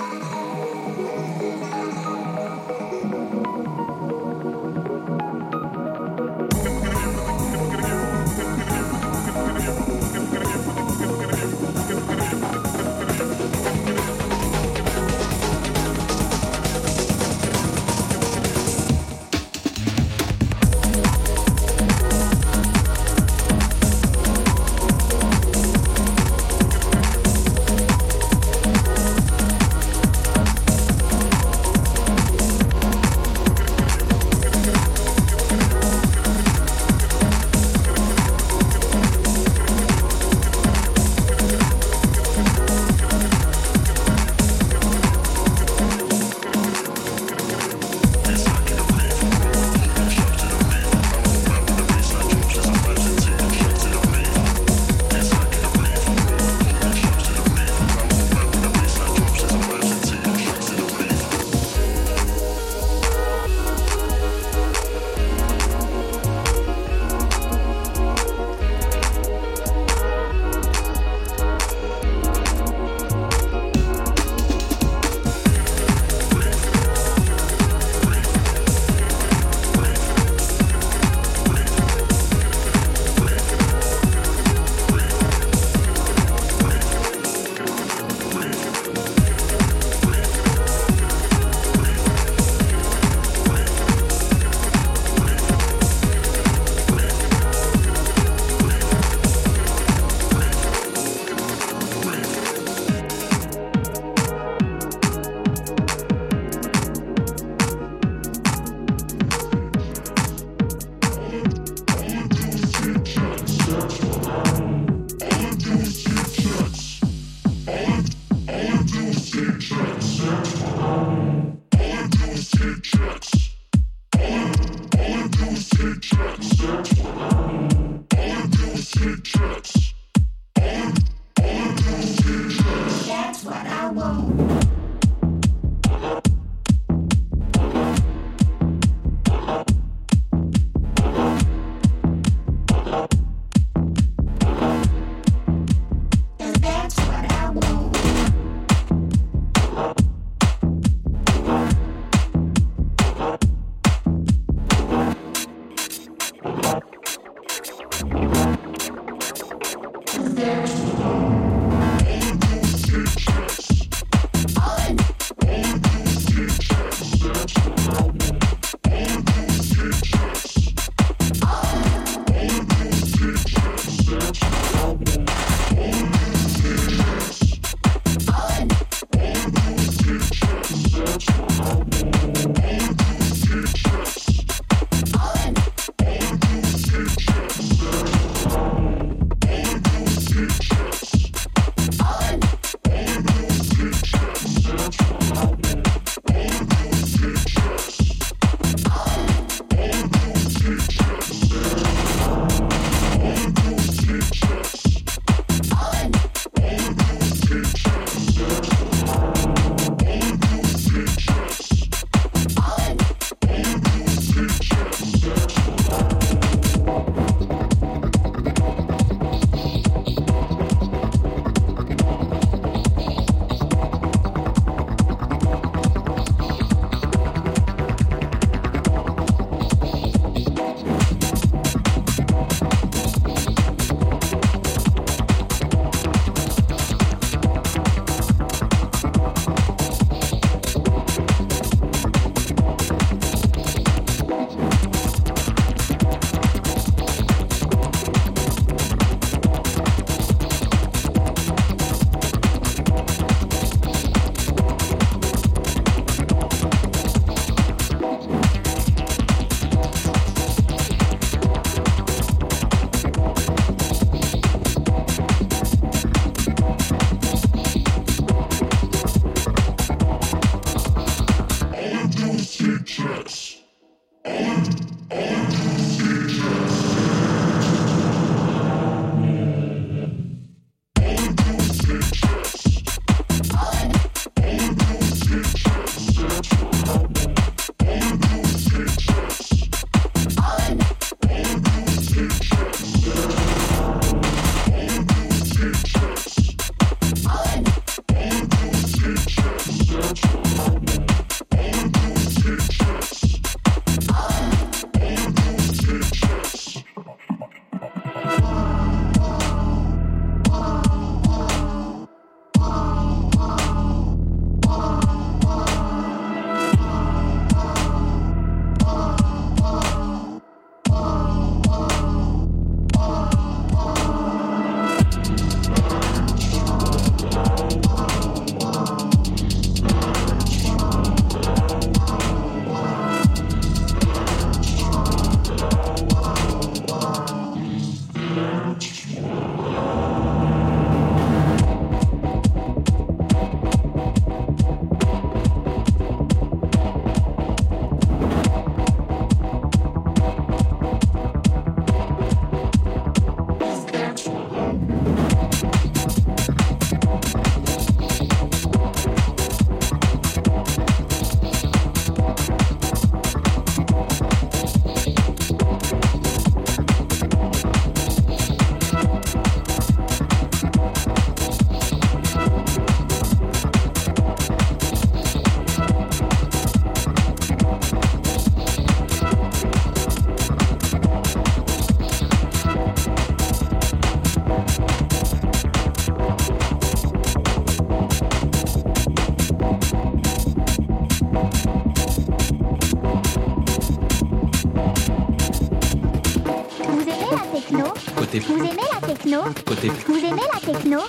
Vous 399.32 400.18
aimez 400.18 400.42
la 400.54 400.60
techno 400.60 401.00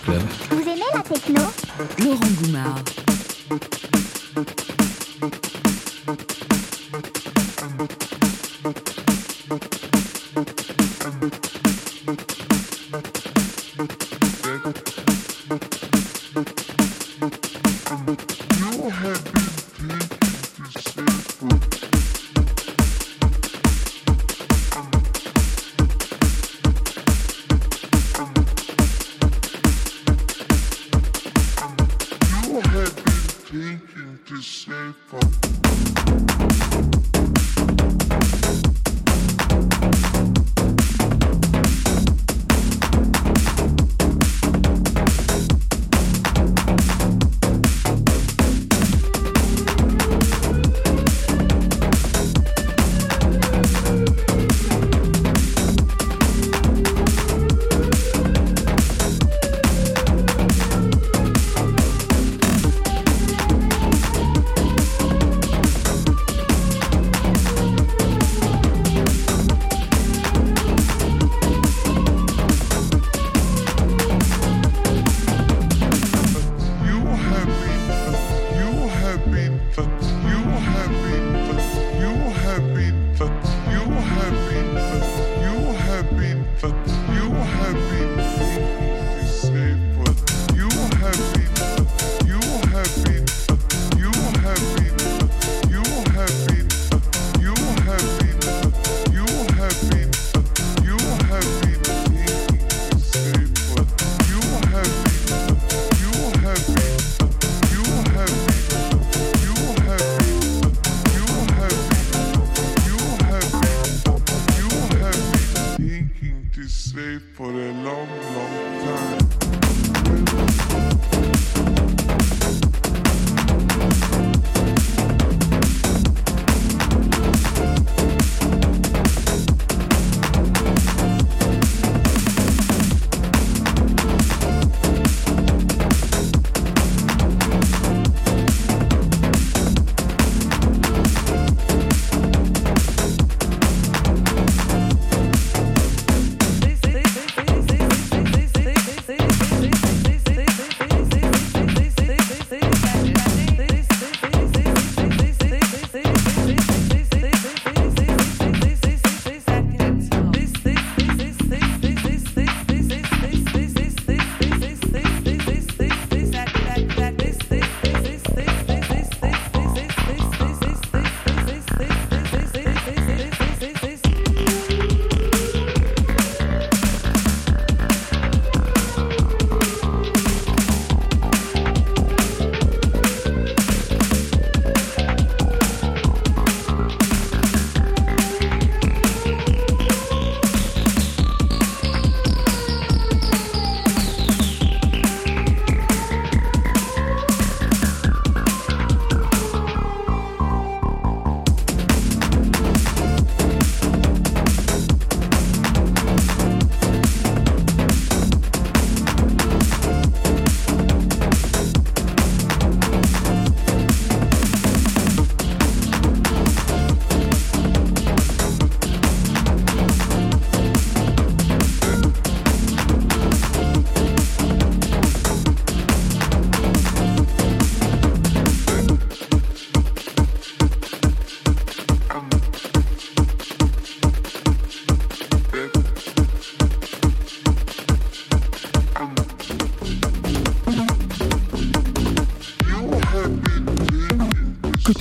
Vous 0.51 0.61
aimez 0.61 0.85
la 0.93 1.03
techno 1.03 1.41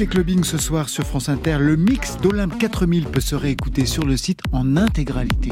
clubbing 0.10 0.43
ce 0.43 0.57
soir 0.57 0.89
sur 0.89 1.05
France 1.05 1.30
Inter, 1.30 1.57
le 1.60 1.76
mix 1.76 2.18
d'Olympe 2.18 2.57
4000 2.57 3.05
peut 3.05 3.22
se 3.22 3.36
réécouter 3.36 3.86
sur 3.86 4.05
le 4.05 4.18
site 4.18 4.41
en 4.51 4.76
intégralité. 4.76 5.51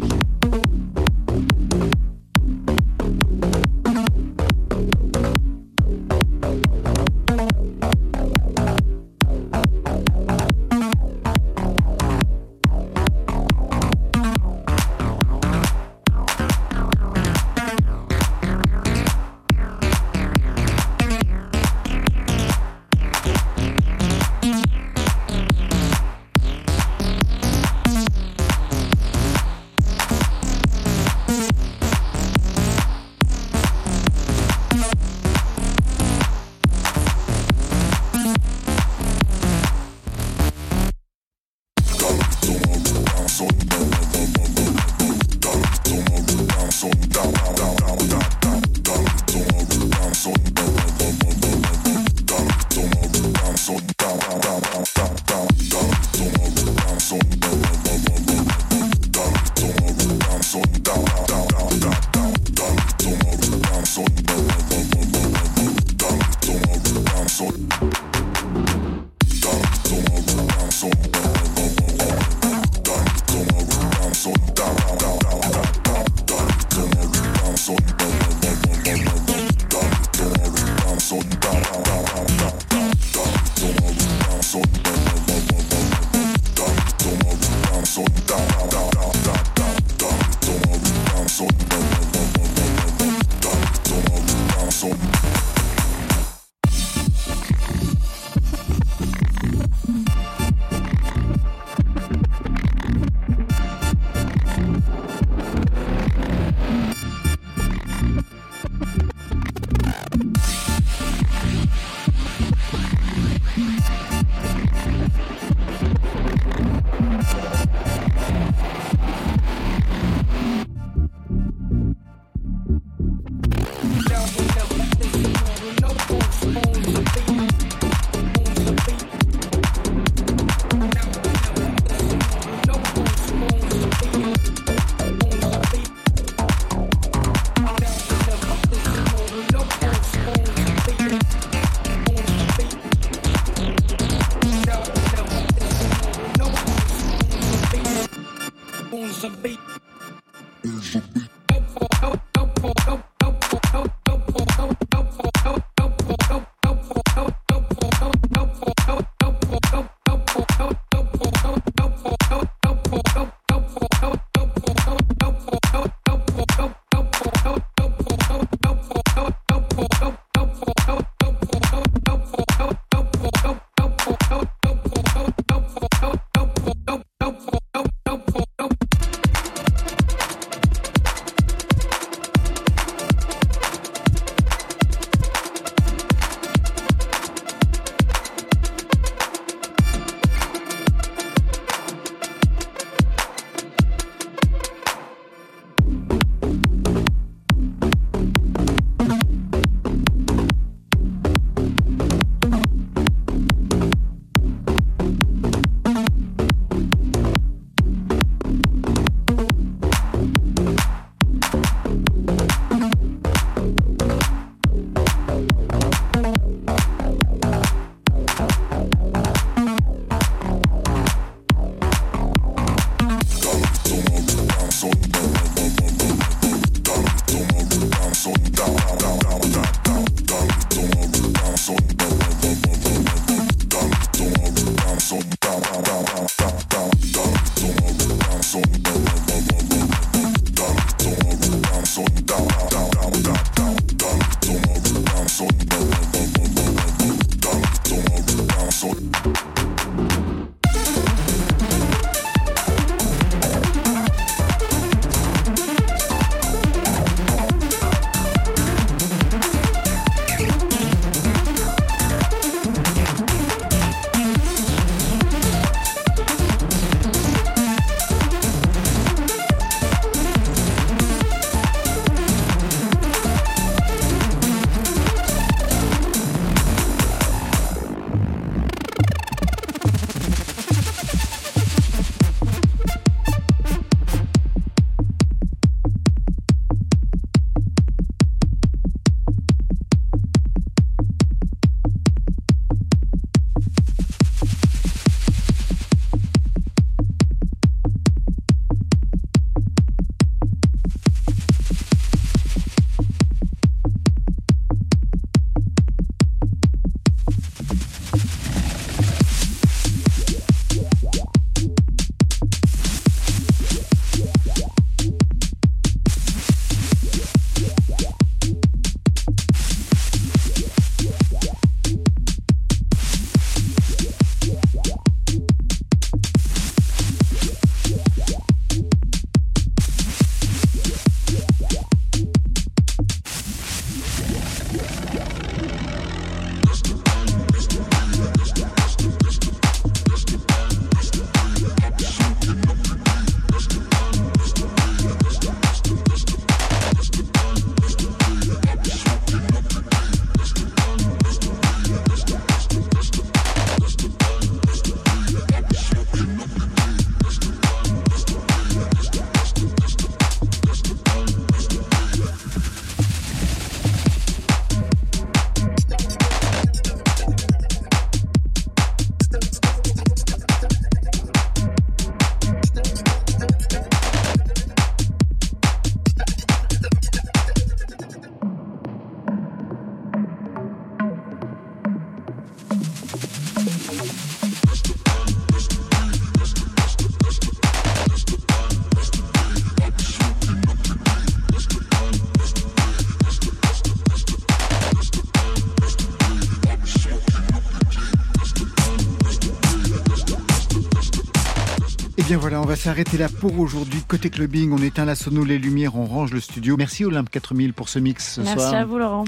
Voilà, 402.36 402.62
on 402.62 402.66
va 402.66 402.76
s'arrêter 402.76 403.18
là 403.18 403.30
pour 403.30 403.58
aujourd'hui. 403.60 404.02
Côté 404.06 404.30
clubbing, 404.30 404.72
on 404.72 404.78
éteint 404.80 405.06
la 405.06 405.16
sono, 405.16 405.46
les 405.46 405.58
lumières, 405.58 405.96
on 405.96 406.06
range 406.06 406.34
le 406.34 406.42
studio. 406.42 406.76
Merci 406.78 407.06
Olympe 407.06 407.30
4000 407.30 407.74
pour 407.74 407.88
ce 407.88 408.00
mix 408.00 408.34
ce 408.34 408.42
Merci 408.42 408.56
soir. 408.56 408.72
Merci 408.72 408.82
à 408.84 408.86
vous 408.86 408.98
Laurent. 408.98 409.24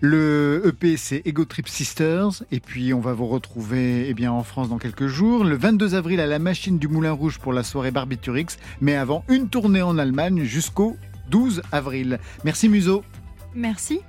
Le 0.00 0.62
EP 0.64 0.96
c'est 0.96 1.22
Ego 1.24 1.44
Trip 1.44 1.68
Sisters 1.68 2.44
et 2.52 2.60
puis 2.60 2.94
on 2.94 3.00
va 3.00 3.14
vous 3.14 3.26
retrouver 3.26 4.08
eh 4.08 4.14
bien 4.14 4.30
en 4.30 4.44
France 4.44 4.68
dans 4.68 4.78
quelques 4.78 5.08
jours. 5.08 5.44
Le 5.44 5.56
22 5.56 5.94
avril 5.94 6.20
à 6.20 6.26
la 6.26 6.38
machine 6.38 6.78
du 6.78 6.86
Moulin 6.86 7.12
Rouge 7.12 7.38
pour 7.38 7.52
la 7.52 7.64
soirée 7.64 7.90
Barbiturix, 7.90 8.46
mais 8.80 8.94
avant 8.94 9.24
une 9.28 9.48
tournée 9.48 9.82
en 9.82 9.98
Allemagne 9.98 10.44
jusqu'au 10.44 10.96
12 11.30 11.62
avril. 11.72 12.20
Merci 12.44 12.68
Muso. 12.68 13.02
Merci. 13.54 14.00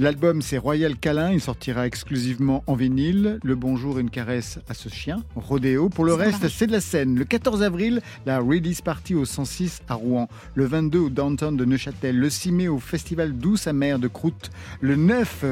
L'album 0.00 0.42
c'est 0.42 0.58
Royal 0.58 0.96
Câlin, 0.96 1.30
il 1.30 1.40
sortira 1.40 1.86
exclusivement 1.86 2.64
en 2.66 2.74
vinyle. 2.74 3.38
Le 3.44 3.54
bonjour, 3.54 4.00
une 4.00 4.10
caresse 4.10 4.58
à 4.68 4.74
ce 4.74 4.88
chien, 4.88 5.22
Rodéo. 5.36 5.88
Pour 5.88 6.04
le 6.04 6.14
reste, 6.14 6.48
c'est 6.48 6.66
de 6.66 6.72
la 6.72 6.80
scène. 6.80 7.16
Le 7.16 7.24
14 7.24 7.62
avril, 7.62 8.02
la 8.26 8.40
release 8.40 8.80
party 8.80 9.14
au 9.14 9.24
106 9.24 9.82
à 9.88 9.94
Rouen. 9.94 10.28
Le 10.56 10.64
22 10.64 10.98
au 10.98 11.10
downtown 11.10 11.56
de 11.56 11.64
Neuchâtel. 11.64 12.18
Le 12.18 12.28
6 12.28 12.50
mai 12.50 12.66
au 12.66 12.80
festival 12.80 13.34
Douce 13.34 13.68
Amère 13.68 14.00
de 14.00 14.08
Croûte. 14.08 14.50
Le 14.80 14.96
9 14.96 15.44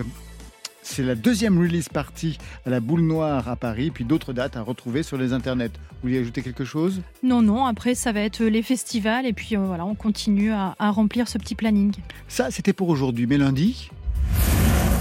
c'est 0.84 1.04
la 1.04 1.14
deuxième 1.14 1.60
release 1.60 1.88
party 1.88 2.38
à 2.66 2.70
la 2.70 2.80
Boule 2.80 3.02
Noire 3.02 3.48
à 3.48 3.54
Paris, 3.54 3.92
puis 3.92 4.04
d'autres 4.04 4.32
dates 4.32 4.56
à 4.56 4.62
retrouver 4.62 5.04
sur 5.04 5.16
les 5.16 5.32
internets. 5.32 5.68
Vous 5.68 6.08
voulez 6.08 6.18
ajouter 6.18 6.42
quelque 6.42 6.64
chose? 6.64 7.02
Non, 7.22 7.40
non, 7.40 7.66
après 7.66 7.94
ça 7.94 8.10
va 8.10 8.18
être 8.18 8.42
les 8.42 8.62
festivals 8.62 9.24
et 9.24 9.32
puis 9.32 9.56
euh, 9.56 9.60
voilà, 9.60 9.86
on 9.86 9.94
continue 9.94 10.50
à, 10.50 10.74
à 10.80 10.90
remplir 10.90 11.28
ce 11.28 11.38
petit 11.38 11.54
planning. 11.54 11.92
Ça, 12.26 12.50
c'était 12.50 12.72
pour 12.72 12.88
aujourd'hui, 12.88 13.28
mais 13.28 13.38
lundi 13.38 13.90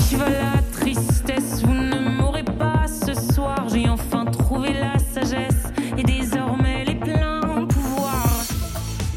Tu 0.09 0.17
vas 0.17 0.29
la 0.29 0.61
tristesse, 0.73 1.63
vous 1.63 1.73
ne 1.73 2.17
m'aurez 2.17 2.43
pas 2.43 2.85
ce 2.87 3.13
soir, 3.33 3.67
j'ai 3.69 3.87
enfin 3.87 4.25
trouvé 4.25 4.73
la 4.73 4.97
sagesse 4.99 5.71
et 5.97 6.03
désormais 6.03 6.83
les 6.85 6.95
pleins 6.95 7.65
pouvoirs. 7.69 8.43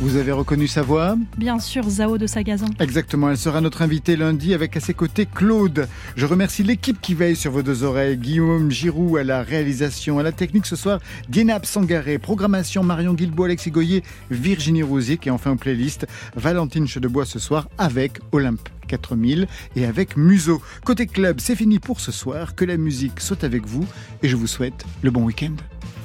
Vous 0.01 0.17
avez 0.17 0.33
reconnu 0.33 0.69
sa 0.69 0.83
voix 0.83 1.17
Bien 1.37 1.59
sûr, 1.59 1.83
Zao 1.89 2.19
de 2.19 2.27
Sagazan. 2.27 2.67
Exactement, 2.79 3.31
elle 3.31 3.39
sera 3.39 3.61
notre 3.61 3.83
invitée 3.83 4.17
lundi 4.17 4.55
avec 4.55 4.77
à 4.77 4.81
ses 4.81 4.95
côtés 4.95 5.27
Claude. 5.27 5.89
Je 6.15 6.27
remercie 6.27 6.63
l'équipe 6.63 7.01
qui 7.01 7.15
veille 7.15 7.37
sur 7.37 7.51
vos 7.51 7.63
deux 7.63 7.83
oreilles. 7.83 8.17
Guillaume 8.17 8.71
Giroux 8.71 9.17
à 9.17 9.25
la 9.25 9.43
réalisation, 9.43 10.19
à 10.19 10.23
la 10.23 10.33
technique 10.33 10.67
ce 10.67 10.77
soir, 10.77 11.01
Dienab 11.29 11.65
Sangaré, 11.65 12.19
programmation 12.19 12.83
Marion 12.85 13.15
Guilbault, 13.15 13.45
Alexis 13.45 13.71
Goyer, 13.71 14.03
Virginie 14.31 14.83
Rosic 14.83 15.27
et 15.27 15.31
enfin 15.31 15.53
en 15.53 15.57
playlist 15.57 16.07
Valentine 16.37 16.87
Chedebois 16.87 17.25
ce 17.25 17.39
soir 17.39 17.69
avec 17.79 18.21
Olympe. 18.31 18.69
4000 18.87 19.47
et 19.77 19.87
avec 19.87 20.17
Museau. 20.17 20.61
Côté 20.85 21.07
club, 21.07 21.41
c'est 21.41 21.57
fini 21.57 21.79
pour 21.79 22.01
ce 22.01 22.13
soir. 22.13 22.55
Que 22.55 22.65
la 22.65 22.77
musique 22.77 23.21
soit 23.21 23.45
avec 23.45 23.67
vous 23.67 23.87
et 24.23 24.29
je 24.29 24.37
vous 24.37 24.47
souhaite 24.47 24.85
le 25.03 25.11
bon 25.11 25.25
week-end. 25.25 25.55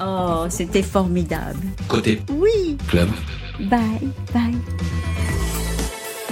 Oh, 0.02 0.46
c'était 0.48 0.82
formidable. 0.82 1.60
Côté 1.88 2.22
Oui. 2.30 2.76
club. 2.88 3.08
Bye, 3.68 4.08
bye. 4.32 4.54